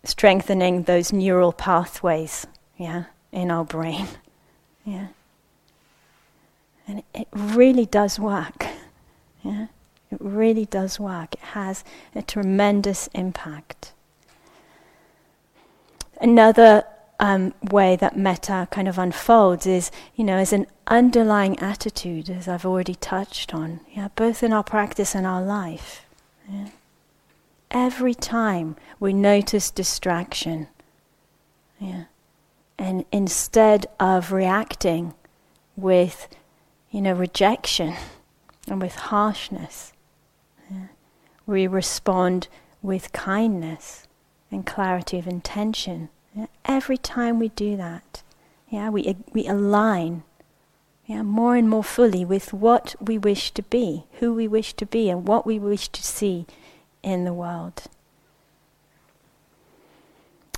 strengthening 0.04 0.84
those 0.84 1.12
neural 1.12 1.52
pathways, 1.52 2.48
yeah, 2.78 3.06
in 3.32 3.52
our 3.52 3.66
brain, 3.66 4.08
yeah. 4.86 5.08
And 6.88 7.04
it 7.14 7.28
really 7.34 7.86
does 7.86 8.20
work. 8.20 8.66
Yeah? 9.44 9.68
It 10.12 10.18
really 10.20 10.66
does 10.66 11.00
work. 11.00 11.34
It 11.36 11.42
has 11.42 11.84
a 12.14 12.22
tremendous 12.22 13.10
impact. 13.14 13.94
Another 16.22 16.84
um, 17.20 17.54
way 17.62 17.96
that 17.96 18.18
metta 18.18 18.68
kind 18.72 18.88
of 18.88 18.98
unfolds 18.98 19.66
is, 19.66 19.92
you 20.16 20.24
know, 20.24 20.38
as 20.38 20.54
an 20.54 20.68
underlying 20.88 21.58
attitude, 21.60 22.30
as 22.30 22.48
I've 22.48 22.66
already 22.66 22.96
touched 22.96 23.54
on, 23.54 23.82
yeah, 23.94 24.10
both 24.16 24.44
in 24.44 24.54
our 24.54 24.64
practice 24.64 25.16
and 25.16 25.26
our 25.26 25.42
life. 25.42 26.06
Yeah. 26.50 26.70
Every 27.72 28.14
time 28.14 28.76
we 29.00 29.14
notice 29.14 29.72
distraction, 29.72 30.68
yeah, 31.80 32.06
and 32.78 33.06
instead 33.12 33.88
of 34.00 34.32
reacting 34.32 35.14
with 35.76 36.28
you 36.96 37.02
know, 37.02 37.12
rejection 37.12 37.94
and 38.70 38.82
with 38.82 38.96
harshness. 38.96 39.92
Yeah. 40.72 40.88
We 41.46 41.68
respond 41.68 42.48
with 42.82 43.12
kindness 43.12 44.05
and 44.56 44.66
clarity 44.66 45.20
of 45.20 45.28
intention. 45.28 46.10
Yeah. 46.36 46.48
Every 46.66 46.98
time 46.98 47.40
we 47.40 47.50
do 47.50 47.78
that, 47.78 48.24
yeah, 48.70 48.90
we, 48.90 49.16
we 49.32 49.46
align 49.48 50.24
yeah, 51.06 51.22
more 51.22 51.56
and 51.56 51.70
more 51.70 51.84
fully 51.84 52.26
with 52.26 52.52
what 52.52 52.96
we 53.00 53.18
wish 53.18 53.52
to 53.52 53.62
be, 53.62 54.06
who 54.20 54.34
we 54.34 54.48
wish 54.48 54.74
to 54.74 54.86
be, 54.86 55.10
and 55.10 55.28
what 55.28 55.46
we 55.46 55.60
wish 55.60 55.88
to 55.90 56.02
see 56.02 56.48
in 57.04 57.26
the 57.26 57.34
world. 57.34 57.84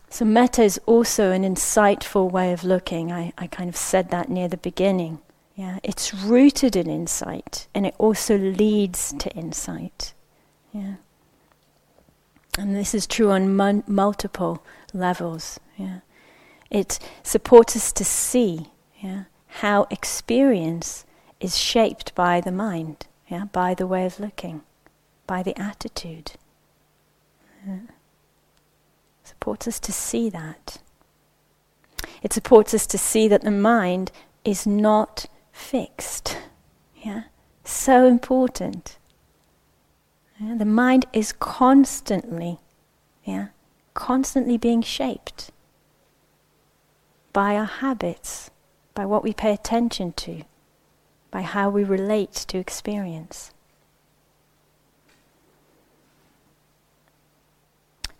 So, 0.09 0.23
metta 0.23 0.63
is 0.63 0.79
also 0.85 1.31
an 1.31 1.43
insightful 1.43 2.31
way 2.31 2.53
of 2.53 2.63
looking. 2.63 3.11
I, 3.11 3.33
I 3.37 3.47
kind 3.47 3.67
of 3.67 3.75
said 3.75 4.09
that 4.11 4.29
near 4.29 4.47
the 4.47 4.57
beginning. 4.57 5.19
Yeah, 5.55 5.79
it's 5.83 6.13
rooted 6.13 6.75
in 6.75 6.87
insight 6.87 7.67
and 7.73 7.85
it 7.85 7.95
also 7.97 8.37
leads 8.37 9.13
to 9.19 9.29
insight. 9.31 10.13
Yeah. 10.71 10.95
And 12.57 12.75
this 12.75 12.93
is 12.95 13.05
true 13.05 13.31
on 13.31 13.55
mun- 13.55 13.83
multiple 13.87 14.63
levels. 14.93 15.59
Yeah. 15.77 15.99
It 16.71 16.99
supports 17.23 17.75
us 17.75 17.91
to 17.93 18.03
see 18.03 18.67
yeah, 18.99 19.25
how 19.47 19.87
experience 19.91 21.05
is 21.39 21.57
shaped 21.57 22.15
by 22.15 22.41
the 22.41 22.51
mind, 22.51 23.05
yeah, 23.27 23.45
by 23.45 23.73
the 23.73 23.87
way 23.87 24.05
of 24.05 24.19
looking, 24.19 24.63
by 25.27 25.43
the 25.43 25.57
attitude. 25.59 26.31
Yeah. 27.65 27.79
Supports 29.23 29.67
us 29.67 29.79
to 29.81 29.91
see 29.91 30.29
that. 30.29 30.79
It 32.23 32.33
supports 32.33 32.73
us 32.73 32.87
to 32.87 32.97
see 32.97 33.27
that 33.27 33.41
the 33.41 33.51
mind 33.51 34.11
is 34.43 34.65
not 34.65 35.27
fixed. 35.51 36.37
Yeah? 36.95 37.23
So 37.63 38.07
important. 38.07 38.97
Yeah? 40.39 40.55
The 40.55 40.65
mind 40.65 41.05
is 41.13 41.31
constantly, 41.31 42.59
yeah, 43.23 43.47
constantly 43.93 44.57
being 44.57 44.81
shaped 44.81 45.51
by 47.33 47.55
our 47.55 47.65
habits, 47.65 48.49
by 48.93 49.05
what 49.05 49.23
we 49.23 49.33
pay 49.33 49.53
attention 49.53 50.13
to, 50.13 50.43
by 51.31 51.41
how 51.41 51.69
we 51.69 51.83
relate 51.83 52.33
to 52.33 52.57
experience. 52.57 53.51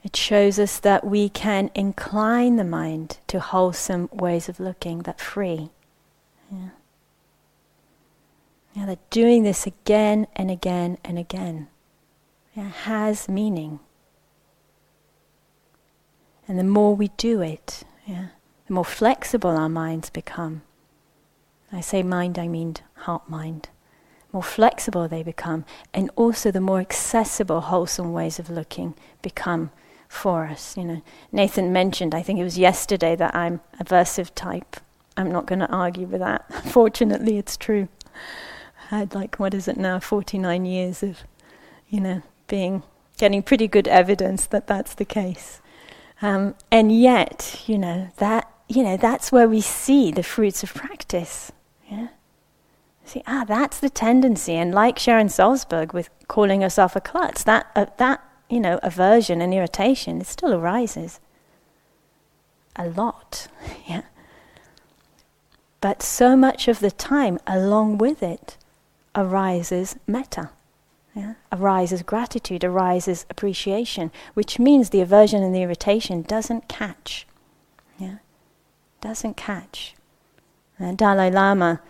It 0.04 0.16
shows 0.16 0.58
us 0.58 0.80
that 0.80 1.06
we 1.06 1.28
can 1.28 1.70
incline 1.76 2.56
the 2.56 2.64
mind 2.64 3.18
to 3.28 3.40
wholesome 3.40 4.10
ways 4.14 4.48
of 4.48 4.60
looking 4.60 5.00
that 5.00 5.20
free. 5.20 5.70
Yeah. 6.50 6.70
Yeah, 8.74 8.86
that 8.86 9.10
doing 9.10 9.44
this 9.44 9.66
again 9.66 10.28
and 10.36 10.50
again 10.50 10.98
and 11.04 11.18
again 11.18 11.68
has 12.66 13.30
meaning. 13.30 13.80
And 16.48 16.58
the 16.58 16.64
more 16.64 16.96
we 16.96 17.10
do 17.18 17.42
it, 17.42 17.84
yeah, 18.06 18.28
the 18.68 18.74
more 18.74 18.86
flexible 18.86 19.52
our 19.52 19.70
minds 19.70 20.10
become. 20.10 20.62
I 21.72 21.82
say 21.82 22.04
mind, 22.04 22.40
I 22.40 22.48
mean 22.48 22.76
heart 22.94 23.30
mind. 23.30 23.70
More 24.32 24.44
flexible 24.44 25.08
they 25.08 25.24
become, 25.24 25.66
and 25.94 26.10
also 26.16 26.52
the 26.52 26.62
more 26.62 26.80
accessible, 26.80 27.62
wholesome 27.62 28.14
ways 28.14 28.40
of 28.40 28.50
looking 28.50 28.96
become 29.22 29.72
for 30.08 30.46
us. 30.46 30.76
You 30.78 30.84
know, 30.86 31.02
Nathan 31.32 31.72
mentioned, 31.74 32.14
I 32.14 32.22
think 32.22 32.40
it 32.40 32.44
was 32.44 32.58
yesterday, 32.58 33.16
that 33.16 33.36
I'm 33.36 33.62
aversive 33.80 34.32
type. 34.36 34.78
I'm 35.16 35.32
not 35.32 35.46
going 35.46 35.60
to 35.60 35.72
argue 35.72 36.08
with 36.08 36.20
that. 36.20 36.66
Fortunately, 36.66 37.38
it's 37.38 37.58
true 37.58 37.88
I 38.92 39.00
had 39.00 39.16
like 39.16 39.38
what 39.38 39.54
is 39.54 39.68
it 39.68 39.78
now 39.78 40.00
49 40.00 40.66
years 40.66 41.04
of 41.04 41.24
you 41.90 42.02
know, 42.02 42.22
being 42.48 42.84
getting 43.18 43.42
pretty 43.42 43.68
good 43.68 43.88
evidence 43.88 44.46
that 44.48 44.68
that's 44.68 44.94
the 44.94 45.06
case. 45.06 45.62
Um, 46.22 46.56
and 46.72 46.92
yet, 46.98 47.64
you 47.68 47.78
know, 47.78 48.10
that 48.18 48.52
you 48.68 48.84
know, 48.84 48.98
that's 48.98 49.32
where 49.32 49.48
we 49.48 49.62
see 49.62 50.12
the 50.12 50.24
fruits 50.24 50.62
of 50.62 50.74
practice. 50.74 51.52
Yeah. 51.90 52.10
See, 53.06 53.24
ah, 53.26 53.46
that's 53.48 53.80
the 53.80 53.90
tendency. 53.90 54.54
And 54.54 54.74
like 54.74 55.00
Sharon 55.00 55.28
Salzberg 55.28 55.94
with 55.94 56.10
calling 56.28 56.62
herself 56.62 56.96
a 56.96 57.02
klutz, 57.02 57.44
that 57.44 57.68
uh, 57.76 57.86
that 57.98 58.22
you 58.50 58.60
know 58.60 58.80
aversion 58.84 59.42
and 59.42 59.54
irritation 59.54 60.22
it 60.22 60.28
still 60.28 60.54
arises. 60.54 61.20
A 62.76 62.90
lot, 62.90 63.48
yeah. 63.88 64.04
But 65.80 66.02
so 66.02 66.36
much 66.36 66.68
of 66.68 66.80
the 66.80 66.92
time, 66.92 67.40
along 67.48 68.00
with 68.00 68.22
it, 68.22 68.58
arises 69.16 69.96
metta. 70.06 70.50
Yeah? 71.18 71.34
Arises 71.52 72.04
gratitude, 72.04 72.64
arises 72.64 73.26
appreciation, 73.28 74.12
which 74.36 74.60
means 74.60 74.92
the 74.92 75.02
aversion 75.02 75.42
and 75.42 75.54
the 75.54 75.64
irritation 75.64 76.22
doesn't 76.22 76.68
catch. 76.68 77.26
Yeah? 77.98 78.18
Doesn't 79.02 79.36
catch. 79.36 79.96
And 80.78 80.96
Dalai 80.96 81.32
Lama, 81.32 81.82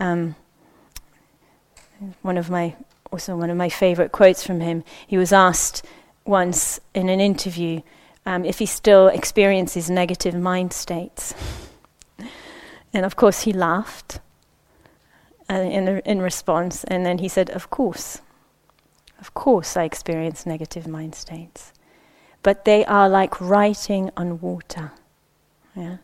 um, 0.00 0.36
one 2.22 2.38
of 2.38 2.48
my 2.48 2.74
also 3.12 3.36
one 3.36 3.50
of 3.50 3.58
my 3.58 3.68
favorite 3.68 4.10
quotes 4.10 4.42
from 4.42 4.60
him. 4.60 4.84
He 5.06 5.18
was 5.18 5.34
asked 5.34 5.84
once 6.24 6.80
in 6.94 7.10
an 7.10 7.20
interview 7.20 7.82
um, 8.24 8.42
if 8.46 8.58
he 8.58 8.64
still 8.64 9.08
experiences 9.08 9.90
negative 9.90 10.34
mind 10.34 10.72
states. 10.72 11.34
And 12.94 13.06
of 13.06 13.16
course, 13.16 13.42
he 13.42 13.54
laughed 13.54 14.20
uh, 15.48 15.54
in, 15.54 15.88
in 16.00 16.20
response, 16.20 16.84
and 16.84 17.06
then 17.06 17.18
he 17.18 17.28
said, 17.28 17.48
Of 17.48 17.70
course. 17.70 18.20
Of 19.22 19.34
course, 19.34 19.76
I 19.76 19.84
experience 19.84 20.46
negative 20.46 20.88
mind 20.88 21.14
states. 21.14 21.72
But 22.42 22.64
they 22.64 22.84
are 22.86 23.08
like 23.08 23.40
writing 23.40 24.10
on 24.16 24.40
water. 24.40 24.90
Yeah? 25.76 25.98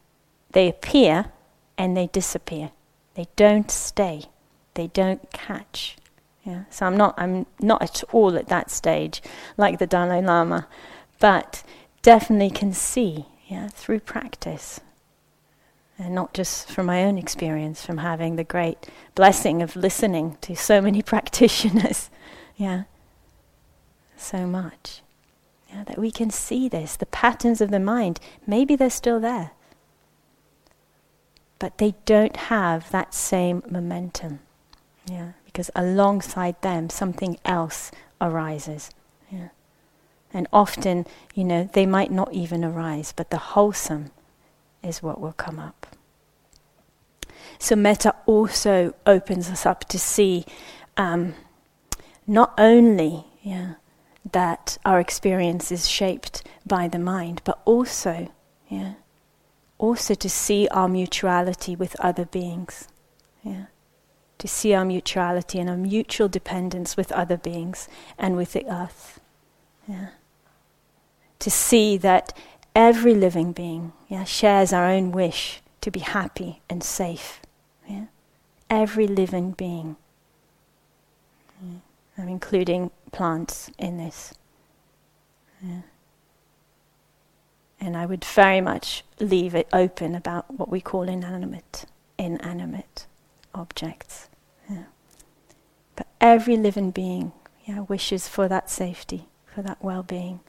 They 0.52 0.68
appear 0.68 1.32
and 1.76 1.96
they 1.96 2.06
disappear. 2.06 2.70
They 3.14 3.26
don't 3.34 3.72
stay. 3.72 4.26
They 4.74 4.86
don't 4.86 5.32
catch. 5.32 5.96
Yeah? 6.44 6.66
So 6.70 6.86
I'm 6.86 6.96
not, 6.96 7.14
I'm 7.18 7.46
not 7.58 7.82
at 7.82 8.04
all 8.12 8.36
at 8.36 8.46
that 8.46 8.70
stage 8.70 9.20
like 9.56 9.80
the 9.80 9.86
Dalai 9.88 10.22
Lama, 10.22 10.68
but 11.18 11.64
definitely 12.02 12.50
can 12.50 12.72
see 12.72 13.26
yeah, 13.48 13.66
through 13.66 13.98
practice 13.98 14.78
and 15.98 16.14
not 16.14 16.34
just 16.34 16.70
from 16.70 16.86
my 16.86 17.02
own 17.02 17.18
experience, 17.18 17.84
from 17.84 17.98
having 17.98 18.36
the 18.36 18.44
great 18.44 18.88
blessing 19.16 19.60
of 19.60 19.74
listening 19.74 20.38
to 20.42 20.54
so 20.54 20.80
many 20.80 21.02
practitioners. 21.12 22.10
yeah, 22.56 22.84
so 24.20 24.46
much. 24.46 25.02
Yeah, 25.70 25.84
that 25.84 25.98
we 25.98 26.10
can 26.10 26.30
see 26.30 26.68
this, 26.68 26.96
the 26.96 27.06
patterns 27.06 27.60
of 27.60 27.70
the 27.70 27.80
mind. 27.80 28.20
Maybe 28.46 28.74
they're 28.74 28.88
still 28.88 29.20
there, 29.20 29.50
but 31.58 31.78
they 31.78 31.94
don't 32.06 32.36
have 32.36 32.90
that 32.90 33.12
same 33.12 33.62
momentum. 33.68 34.40
Yeah, 35.06 35.32
because 35.44 35.70
alongside 35.74 36.60
them, 36.62 36.88
something 36.88 37.38
else 37.44 37.90
arises. 38.20 38.90
Yeah. 39.30 39.48
And 40.32 40.46
often, 40.52 41.06
you 41.34 41.44
know, 41.44 41.68
they 41.72 41.86
might 41.86 42.10
not 42.10 42.32
even 42.32 42.64
arise, 42.64 43.12
but 43.14 43.30
the 43.30 43.38
wholesome 43.38 44.10
is 44.82 45.02
what 45.02 45.20
will 45.20 45.32
come 45.32 45.58
up. 45.58 45.86
So, 47.58 47.76
metta 47.76 48.14
also 48.24 48.94
opens 49.06 49.50
us 49.50 49.66
up 49.66 49.86
to 49.88 49.98
see 49.98 50.46
um, 50.96 51.34
not 52.26 52.54
only 52.56 53.24
yeah, 53.48 53.74
that 54.30 54.78
our 54.84 55.00
experience 55.00 55.72
is 55.72 55.88
shaped 55.88 56.46
by 56.66 56.88
the 56.88 56.98
mind, 56.98 57.40
but 57.44 57.60
also, 57.64 58.30
yeah, 58.68 58.94
also 59.78 60.14
to 60.14 60.28
see 60.28 60.68
our 60.68 60.88
mutuality 60.88 61.76
with 61.76 61.98
other 62.00 62.24
beings. 62.24 62.88
Yeah. 63.42 63.66
To 64.38 64.48
see 64.48 64.74
our 64.74 64.84
mutuality 64.84 65.58
and 65.58 65.70
our 65.70 65.76
mutual 65.76 66.28
dependence 66.28 66.96
with 66.96 67.10
other 67.12 67.36
beings 67.36 67.88
and 68.18 68.36
with 68.36 68.52
the 68.52 68.66
earth. 68.72 69.20
Yeah. 69.86 70.08
To 71.40 71.50
see 71.50 71.96
that 71.98 72.36
every 72.74 73.14
living 73.14 73.52
being 73.52 73.92
yeah, 74.08 74.24
shares 74.24 74.72
our 74.72 74.86
own 74.86 75.12
wish 75.12 75.60
to 75.80 75.90
be 75.90 76.00
happy 76.00 76.62
and 76.68 76.82
safe. 76.82 77.40
Yeah? 77.88 78.06
Every 78.68 79.06
living 79.06 79.52
being. 79.52 79.96
I'm 82.18 82.28
including 82.28 82.90
plants 83.12 83.70
in 83.78 83.96
this. 83.96 84.34
Yeah. 85.62 85.82
And 87.80 87.96
I 87.96 88.06
would 88.06 88.24
very 88.24 88.60
much 88.60 89.04
leave 89.20 89.54
it 89.54 89.68
open 89.72 90.16
about 90.16 90.52
what 90.52 90.68
we 90.68 90.80
call 90.80 91.02
inanimate, 91.02 91.84
inanimate 92.18 93.06
objects. 93.54 94.28
Yeah. 94.68 94.84
But 95.94 96.08
every 96.20 96.56
living 96.56 96.90
being 96.90 97.32
yeah, 97.64 97.80
wishes 97.80 98.26
for 98.26 98.48
that 98.48 98.68
safety, 98.68 99.28
for 99.54 99.62
that 99.62 99.78
well 99.80 100.02
being. 100.02 100.40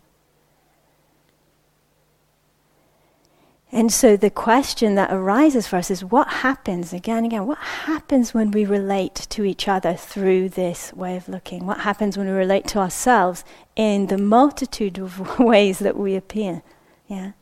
And 3.71 3.93
so 3.93 4.17
the 4.17 4.31
question 4.31 4.95
that 4.95 5.13
arises 5.13 5.67
for 5.67 5.75
us 5.75 5.91
is 5.91 6.03
what 6.03 6.27
happens, 6.27 6.91
again 6.91 7.17
and 7.17 7.25
again, 7.27 7.45
what 7.45 7.59
happens 7.59 8.33
when 8.33 8.49
we 8.49 8.65
relate 8.65 9.13
to 9.29 9.45
each 9.45 9.67
other 9.67 9.93
through 9.93 10.49
this 10.49 10.91
way 10.93 11.15
of 11.15 11.29
looking? 11.29 11.67
What 11.67 11.81
happens 11.81 12.17
when 12.17 12.25
we 12.25 12.33
relate 12.33 12.65
to 12.69 12.79
ourselves 12.79 13.43
in 13.75 14.07
the 14.07 14.17
multitude 14.17 14.97
of 14.97 15.39
ways 15.39 15.79
that 15.79 15.97
we 15.97 16.15
appear? 16.15 16.63
Yeah? 17.07 17.33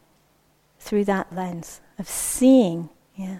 Through 0.79 1.05
that 1.05 1.33
lens 1.33 1.79
of 1.97 2.09
seeing, 2.09 2.89
yeah, 3.15 3.39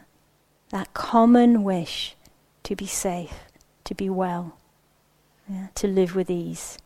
that 0.70 0.94
common 0.94 1.64
wish 1.64 2.16
to 2.64 2.76
be 2.76 2.88
safe, 2.88 3.34
to 3.84 3.96
be 3.96 4.10
well, 4.10 4.58
yeah, 5.50 5.68
to 5.76 5.88
live 5.88 6.16
with 6.16 6.30
ease. 6.30 6.78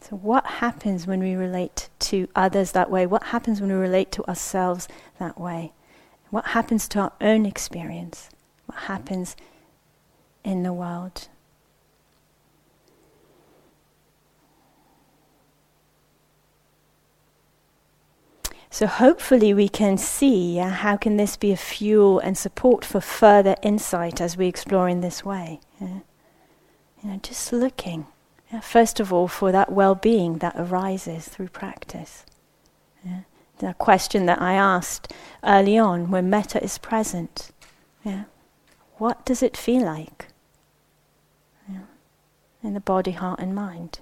So, 0.00 0.16
what 0.16 0.46
happens 0.46 1.06
when 1.06 1.20
we 1.20 1.34
relate 1.34 1.88
to 2.00 2.26
others 2.34 2.72
that 2.72 2.90
way? 2.90 3.06
What 3.06 3.24
happens 3.24 3.60
when 3.60 3.70
we 3.70 3.76
relate 3.76 4.10
to 4.12 4.26
ourselves 4.28 4.88
that 5.18 5.38
way? 5.38 5.72
What 6.30 6.46
happens 6.46 6.88
to 6.88 7.00
our 7.00 7.12
own 7.20 7.44
experience? 7.44 8.30
What 8.66 8.78
happens 8.84 9.36
in 10.44 10.62
the 10.62 10.72
world? 10.72 11.28
So 18.72 18.86
hopefully 18.86 19.52
we 19.52 19.68
can 19.68 19.98
see 19.98 20.60
uh, 20.60 20.68
how 20.68 20.96
can 20.96 21.16
this 21.16 21.36
be 21.36 21.50
a 21.50 21.56
fuel 21.56 22.20
and 22.20 22.38
support 22.38 22.84
for 22.84 23.00
further 23.00 23.56
insight 23.62 24.20
as 24.20 24.36
we 24.36 24.46
explore 24.46 24.88
in 24.88 25.00
this 25.00 25.24
way. 25.24 25.58
Yeah? 25.80 25.98
You 27.02 27.10
know, 27.10 27.20
just 27.20 27.52
looking. 27.52 28.06
Yeah, 28.52 28.60
first 28.60 29.00
of 29.00 29.12
all, 29.12 29.28
for 29.28 29.52
that 29.52 29.72
well 29.72 29.94
being 29.94 30.38
that 30.38 30.54
arises 30.56 31.28
through 31.28 31.48
practice. 31.48 32.24
Yeah, 33.04 33.20
the 33.58 33.74
question 33.74 34.26
that 34.26 34.40
I 34.40 34.54
asked 34.54 35.12
early 35.44 35.78
on 35.78 36.10
when 36.10 36.28
metta 36.30 36.62
is 36.62 36.78
present 36.78 37.50
yeah, 38.04 38.24
what 38.96 39.24
does 39.26 39.42
it 39.42 39.56
feel 39.56 39.84
like 39.84 40.28
yeah, 41.68 41.80
in 42.62 42.74
the 42.74 42.80
body, 42.80 43.12
heart, 43.12 43.40
and 43.40 43.54
mind? 43.54 44.00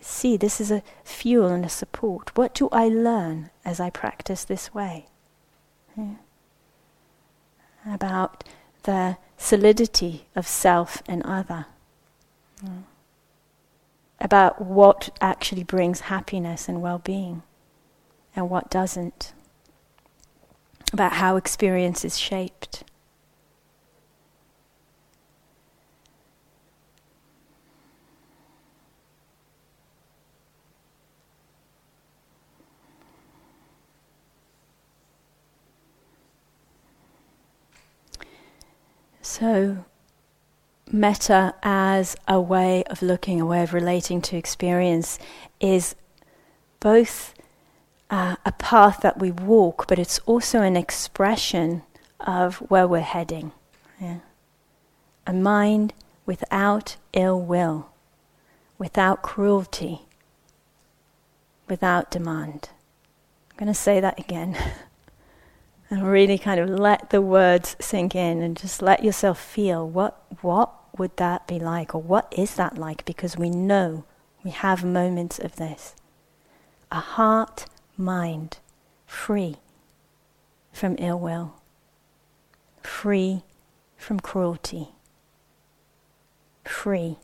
See, 0.00 0.36
this 0.36 0.60
is 0.60 0.70
a 0.70 0.84
fuel 1.02 1.48
and 1.48 1.64
a 1.64 1.68
support. 1.68 2.36
What 2.36 2.54
do 2.54 2.68
I 2.70 2.86
learn 2.86 3.50
as 3.64 3.80
I 3.80 3.90
practice 3.90 4.44
this 4.44 4.72
way? 4.72 5.06
About 7.84 8.44
the 8.84 9.16
solidity 9.36 10.26
of 10.36 10.46
self 10.46 11.02
and 11.08 11.24
other. 11.24 11.66
Mm. 12.64 12.82
About 14.20 14.60
what 14.60 15.16
actually 15.20 15.64
brings 15.64 16.00
happiness 16.00 16.68
and 16.68 16.82
well 16.82 16.98
being 16.98 17.42
and 18.36 18.50
what 18.50 18.70
doesn't. 18.70 19.32
About 20.92 21.12
how 21.12 21.36
experience 21.36 22.04
is 22.04 22.18
shaped. 22.18 22.84
So, 39.22 39.84
metta 40.92 41.54
as 41.62 42.16
a 42.26 42.40
way 42.40 42.84
of 42.84 43.02
looking, 43.02 43.40
a 43.40 43.46
way 43.46 43.62
of 43.62 43.72
relating 43.72 44.20
to 44.22 44.36
experience, 44.36 45.18
is 45.60 45.94
both 46.80 47.34
uh, 48.10 48.36
a 48.44 48.52
path 48.52 49.00
that 49.02 49.18
we 49.18 49.30
walk, 49.30 49.86
but 49.86 49.98
it's 49.98 50.18
also 50.20 50.62
an 50.62 50.76
expression 50.76 51.82
of 52.18 52.56
where 52.56 52.86
we're 52.86 53.00
heading. 53.00 53.52
Yeah? 54.00 54.18
A 55.26 55.32
mind 55.32 55.92
without 56.26 56.96
ill 57.12 57.40
will, 57.40 57.90
without 58.78 59.22
cruelty, 59.22 60.02
without 61.68 62.10
demand. 62.10 62.70
I'm 63.50 63.56
going 63.56 63.72
to 63.72 63.74
say 63.74 64.00
that 64.00 64.18
again. 64.18 64.56
and 65.90 66.08
really 66.08 66.38
kind 66.38 66.60
of 66.60 66.70
let 66.70 67.10
the 67.10 67.20
words 67.20 67.76
sink 67.80 68.14
in 68.14 68.42
and 68.42 68.56
just 68.56 68.80
let 68.80 69.02
yourself 69.02 69.40
feel 69.40 69.88
what 69.88 70.22
what 70.40 70.72
would 70.98 71.16
that 71.16 71.46
be 71.46 71.58
like 71.58 71.94
or 71.94 72.02
what 72.02 72.32
is 72.36 72.54
that 72.56 72.78
like? 72.78 73.04
Because 73.04 73.36
we 73.36 73.50
know 73.50 74.04
we 74.42 74.50
have 74.50 74.84
moments 74.84 75.38
of 75.38 75.56
this. 75.56 75.94
A 76.90 77.00
heart 77.00 77.66
mind 77.96 78.58
free 79.06 79.56
from 80.72 80.96
ill 80.98 81.18
will 81.18 81.54
free 82.82 83.42
from 83.96 84.18
cruelty 84.18 84.88
free 86.70 87.18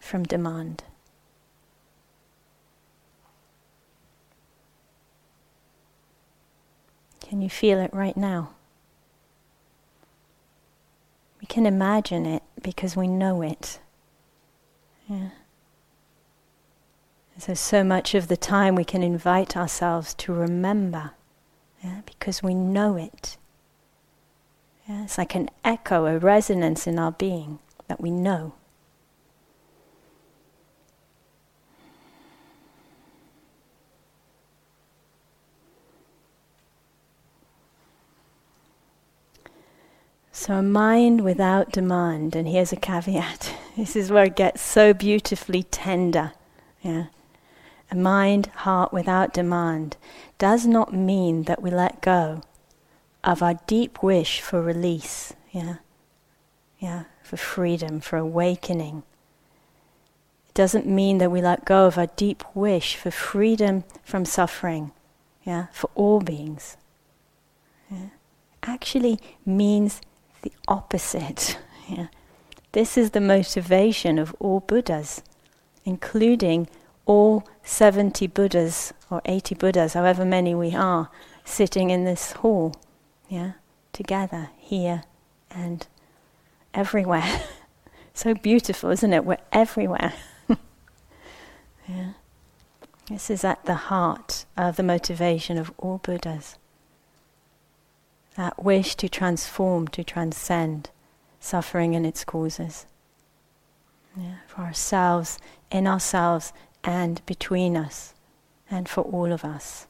from 0.00 0.24
demand. 0.24 0.84
Can 7.20 7.42
you 7.42 7.50
feel 7.50 7.78
it 7.78 7.92
right 7.92 8.16
now? 8.16 8.54
Can 11.48 11.66
imagine 11.66 12.26
it 12.26 12.42
because 12.62 12.96
we 12.96 13.08
know 13.08 13.42
it. 13.42 13.80
Yeah. 15.08 15.30
So, 17.38 17.54
so 17.54 17.84
much 17.84 18.14
of 18.14 18.28
the 18.28 18.36
time 18.36 18.74
we 18.74 18.84
can 18.84 19.02
invite 19.02 19.56
ourselves 19.56 20.12
to 20.14 20.32
remember 20.32 21.12
yeah, 21.82 22.00
because 22.04 22.42
we 22.42 22.54
know 22.54 22.96
it. 22.96 23.36
Yeah, 24.88 25.04
it's 25.04 25.18
like 25.18 25.34
an 25.34 25.48
echo, 25.64 26.06
a 26.06 26.18
resonance 26.18 26.86
in 26.86 26.98
our 26.98 27.12
being 27.12 27.60
that 27.86 28.00
we 28.00 28.10
know. 28.10 28.54
So, 40.40 40.54
a 40.54 40.62
mind 40.62 41.22
without 41.22 41.72
demand, 41.72 42.36
and 42.36 42.46
here's 42.46 42.72
a 42.72 42.76
caveat 42.76 43.52
this 43.76 43.96
is 43.96 44.12
where 44.12 44.26
it 44.26 44.36
gets 44.36 44.62
so 44.62 44.94
beautifully 44.94 45.64
tender. 45.64 46.30
Yeah. 46.80 47.06
A 47.90 47.96
mind, 47.96 48.46
heart 48.58 48.92
without 48.92 49.34
demand 49.34 49.96
does 50.38 50.64
not 50.64 50.94
mean 50.94 51.42
that 51.42 51.60
we 51.60 51.72
let 51.72 52.00
go 52.00 52.42
of 53.24 53.42
our 53.42 53.54
deep 53.66 54.00
wish 54.00 54.40
for 54.40 54.62
release, 54.62 55.32
yeah, 55.50 55.78
yeah, 56.78 57.04
for 57.24 57.36
freedom, 57.36 57.98
for 57.98 58.16
awakening. 58.16 59.02
It 60.50 60.54
doesn't 60.54 60.86
mean 60.86 61.18
that 61.18 61.32
we 61.32 61.42
let 61.42 61.64
go 61.64 61.86
of 61.86 61.98
our 61.98 62.10
deep 62.14 62.44
wish 62.54 62.94
for 62.94 63.10
freedom 63.10 63.82
from 64.04 64.24
suffering, 64.24 64.92
yeah, 65.42 65.66
for 65.72 65.90
all 65.96 66.20
beings. 66.20 66.76
Yeah. 67.90 68.10
Actually 68.62 69.18
means 69.44 70.00
the 70.48 70.52
opposite. 70.66 71.58
Yeah. 71.88 72.06
This 72.72 72.96
is 72.96 73.10
the 73.10 73.20
motivation 73.20 74.18
of 74.18 74.34
all 74.38 74.60
Buddhas, 74.60 75.22
including 75.84 76.68
all 77.06 77.46
70 77.62 78.26
Buddhas 78.28 78.92
or 79.10 79.22
80 79.24 79.54
Buddhas, 79.54 79.94
however 79.94 80.24
many 80.24 80.54
we 80.54 80.74
are, 80.74 81.10
sitting 81.44 81.90
in 81.90 82.04
this 82.04 82.32
hall, 82.32 82.74
yeah, 83.28 83.52
together, 83.92 84.50
here 84.58 85.02
and 85.50 85.86
everywhere. 86.74 87.42
so 88.14 88.34
beautiful, 88.34 88.90
isn't 88.90 89.12
it? 89.12 89.24
We're 89.24 89.38
everywhere. 89.52 90.12
yeah. 91.88 92.12
This 93.08 93.30
is 93.30 93.44
at 93.44 93.64
the 93.64 93.74
heart 93.74 94.44
of 94.56 94.76
the 94.76 94.82
motivation 94.82 95.56
of 95.56 95.72
all 95.78 95.98
Buddhas 95.98 96.56
that 98.38 98.62
wish 98.62 98.94
to 98.94 99.08
transform, 99.08 99.88
to 99.88 100.04
transcend 100.04 100.90
suffering 101.40 101.96
and 101.96 102.06
its 102.06 102.24
causes. 102.24 102.86
Yeah, 104.16 104.36
for 104.46 104.60
ourselves, 104.62 105.40
in 105.72 105.88
ourselves, 105.88 106.52
and 106.84 107.20
between 107.26 107.76
us, 107.76 108.14
and 108.70 108.88
for 108.88 109.02
all 109.02 109.32
of 109.32 109.44
us. 109.44 109.88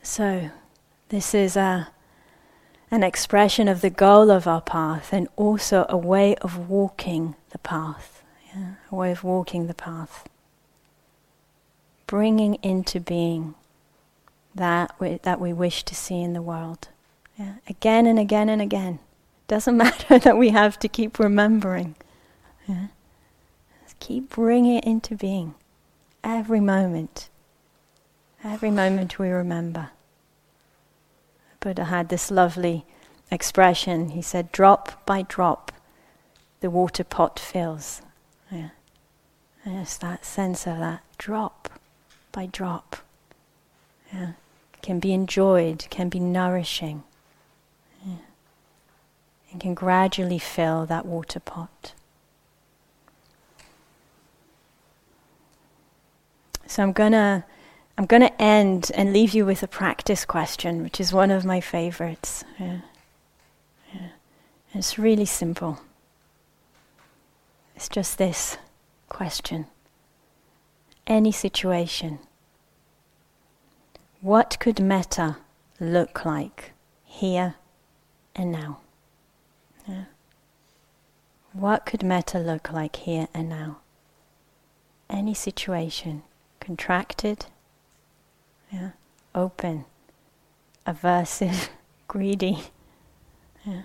So, 0.00 0.50
this 1.08 1.34
is 1.34 1.56
a, 1.56 1.88
an 2.92 3.02
expression 3.02 3.66
of 3.66 3.80
the 3.80 3.90
goal 3.90 4.30
of 4.30 4.46
our 4.46 4.60
path 4.60 5.12
and 5.12 5.26
also 5.34 5.86
a 5.88 5.96
way 5.96 6.36
of 6.36 6.70
walking 6.70 7.34
the 7.50 7.58
path. 7.58 8.22
Yeah, 8.54 8.74
a 8.92 8.94
way 8.94 9.10
of 9.10 9.24
walking 9.24 9.66
the 9.66 9.74
path 9.74 10.28
bringing 12.06 12.54
into 12.56 13.00
being 13.00 13.54
that 14.54 14.94
we, 14.98 15.18
that 15.22 15.40
we 15.40 15.52
wish 15.52 15.84
to 15.84 15.94
see 15.94 16.22
in 16.22 16.32
the 16.32 16.42
world. 16.42 16.88
Yeah? 17.38 17.54
Again 17.68 18.06
and 18.06 18.18
again 18.18 18.48
and 18.48 18.62
again. 18.62 18.98
Doesn't 19.48 19.76
matter 19.86 20.18
that 20.18 20.38
we 20.38 20.50
have 20.50 20.78
to 20.80 20.88
keep 20.88 21.18
remembering. 21.18 21.94
Yeah? 22.66 22.88
Just 23.84 23.98
keep 24.00 24.30
bringing 24.30 24.76
it 24.76 24.84
into 24.84 25.14
being. 25.14 25.54
Every 26.24 26.60
moment. 26.60 27.28
Every 28.42 28.70
moment 28.70 29.18
we 29.18 29.28
remember. 29.28 29.90
Buddha 31.60 31.84
had 31.84 32.08
this 32.08 32.30
lovely 32.30 32.84
expression. 33.30 34.10
He 34.10 34.22
said, 34.22 34.52
drop 34.52 35.04
by 35.04 35.22
drop, 35.22 35.72
the 36.60 36.70
water 36.70 37.04
pot 37.04 37.38
fills. 37.38 38.02
Yeah. 38.50 38.70
And 39.64 39.78
it's 39.80 39.98
that 39.98 40.24
sense 40.24 40.66
of 40.66 40.78
that 40.78 41.02
drop 41.18 41.75
by 42.36 42.44
drop. 42.44 42.96
Yeah. 44.12 44.32
Can 44.82 45.00
be 45.00 45.14
enjoyed, 45.14 45.86
can 45.88 46.10
be 46.10 46.20
nourishing. 46.20 47.02
Yeah. 48.04 48.18
And 49.50 49.60
can 49.60 49.72
gradually 49.72 50.38
fill 50.38 50.84
that 50.84 51.06
water 51.06 51.40
pot. 51.40 51.94
So 56.66 56.82
I'm 56.82 56.92
gonna 56.92 57.46
I'm 57.96 58.04
gonna 58.04 58.32
end 58.38 58.92
and 58.94 59.14
leave 59.14 59.32
you 59.32 59.46
with 59.46 59.62
a 59.62 59.68
practice 59.68 60.26
question, 60.26 60.82
which 60.82 61.00
is 61.00 61.14
one 61.14 61.30
of 61.30 61.46
my 61.46 61.62
favorites. 61.62 62.44
Yeah. 62.58 62.80
Yeah. 63.94 64.08
It's 64.74 64.98
really 64.98 65.24
simple. 65.24 65.80
It's 67.74 67.88
just 67.88 68.18
this 68.18 68.58
question. 69.08 69.66
Any 71.06 71.30
situation. 71.30 72.18
What 74.20 74.56
could 74.58 74.80
metta 74.80 75.36
look 75.78 76.24
like 76.24 76.72
here 77.04 77.54
and 78.34 78.50
now? 78.50 78.80
Yeah. 79.86 80.04
What 81.52 81.86
could 81.86 82.02
metta 82.02 82.38
look 82.38 82.72
like 82.72 82.96
here 82.96 83.28
and 83.32 83.48
now? 83.48 83.78
Any 85.08 85.32
situation, 85.32 86.22
contracted, 86.58 87.46
yeah, 88.72 88.90
open, 89.34 89.84
aversive, 90.86 91.68
greedy, 92.08 92.64
yeah, 93.64 93.82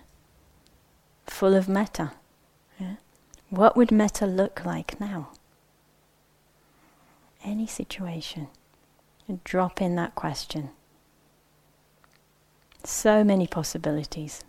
full 1.27 1.53
of 1.53 1.69
metta. 1.69 2.13
Yeah. 2.79 2.95
What 3.49 3.77
would 3.77 3.91
metta 3.91 4.25
look 4.25 4.65
like 4.65 4.99
now? 4.99 5.29
Any 7.43 7.67
situation. 7.67 8.47
And 9.27 9.43
drop 9.43 9.81
in 9.81 9.95
that 9.95 10.15
question. 10.15 10.69
So 12.83 13.23
many 13.23 13.47
possibilities. 13.47 14.43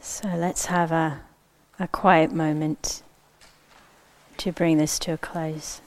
So 0.00 0.28
let's 0.28 0.66
have 0.66 0.92
a, 0.92 1.22
a 1.78 1.88
quiet 1.88 2.32
moment 2.32 3.02
to 4.38 4.52
bring 4.52 4.78
this 4.78 4.98
to 5.00 5.12
a 5.12 5.18
close. 5.18 5.80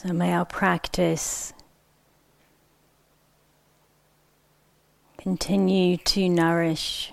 So 0.00 0.12
may 0.12 0.32
our 0.32 0.44
practice 0.44 1.52
continue 5.16 5.96
to 5.96 6.28
nourish 6.28 7.12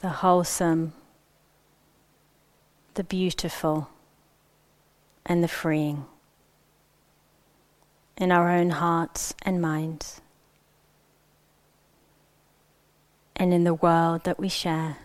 the 0.00 0.10
wholesome, 0.10 0.92
the 2.92 3.04
beautiful, 3.04 3.88
and 5.24 5.42
the 5.42 5.48
freeing 5.48 6.04
in 8.18 8.30
our 8.30 8.50
own 8.50 8.68
hearts 8.68 9.32
and 9.40 9.62
minds, 9.62 10.20
and 13.34 13.54
in 13.54 13.64
the 13.64 13.72
world 13.72 14.24
that 14.24 14.38
we 14.38 14.50
share 14.50 14.98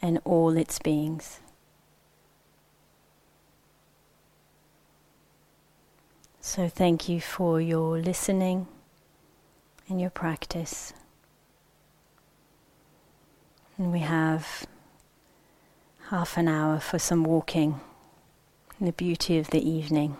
and 0.00 0.18
all 0.24 0.56
its 0.56 0.78
beings. 0.78 1.38
So, 6.44 6.68
thank 6.68 7.08
you 7.08 7.20
for 7.20 7.60
your 7.60 7.98
listening 7.98 8.66
and 9.88 10.00
your 10.00 10.10
practice. 10.10 10.92
And 13.78 13.92
we 13.92 14.00
have 14.00 14.66
half 16.08 16.36
an 16.36 16.48
hour 16.48 16.80
for 16.80 16.98
some 16.98 17.22
walking 17.22 17.80
in 18.80 18.86
the 18.86 18.92
beauty 18.92 19.38
of 19.38 19.50
the 19.50 19.66
evening, 19.66 20.16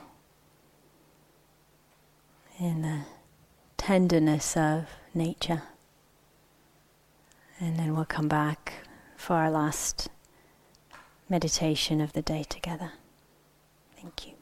in 2.61 2.83
the 2.83 3.01
tenderness 3.77 4.57
of 4.57 4.87
nature. 5.13 5.65
And 7.59 7.77
then 7.81 7.97
we'll 7.97 8.05
come 8.05 8.29
back 8.29 8.75
for 9.17 9.35
our 9.35 9.51
last 9.51 10.09
meditation 11.29 12.01
of 12.01 12.13
the 12.13 12.23
day 12.23 12.45
together. 12.45 12.93
Thank 13.97 14.29
you. 14.29 14.42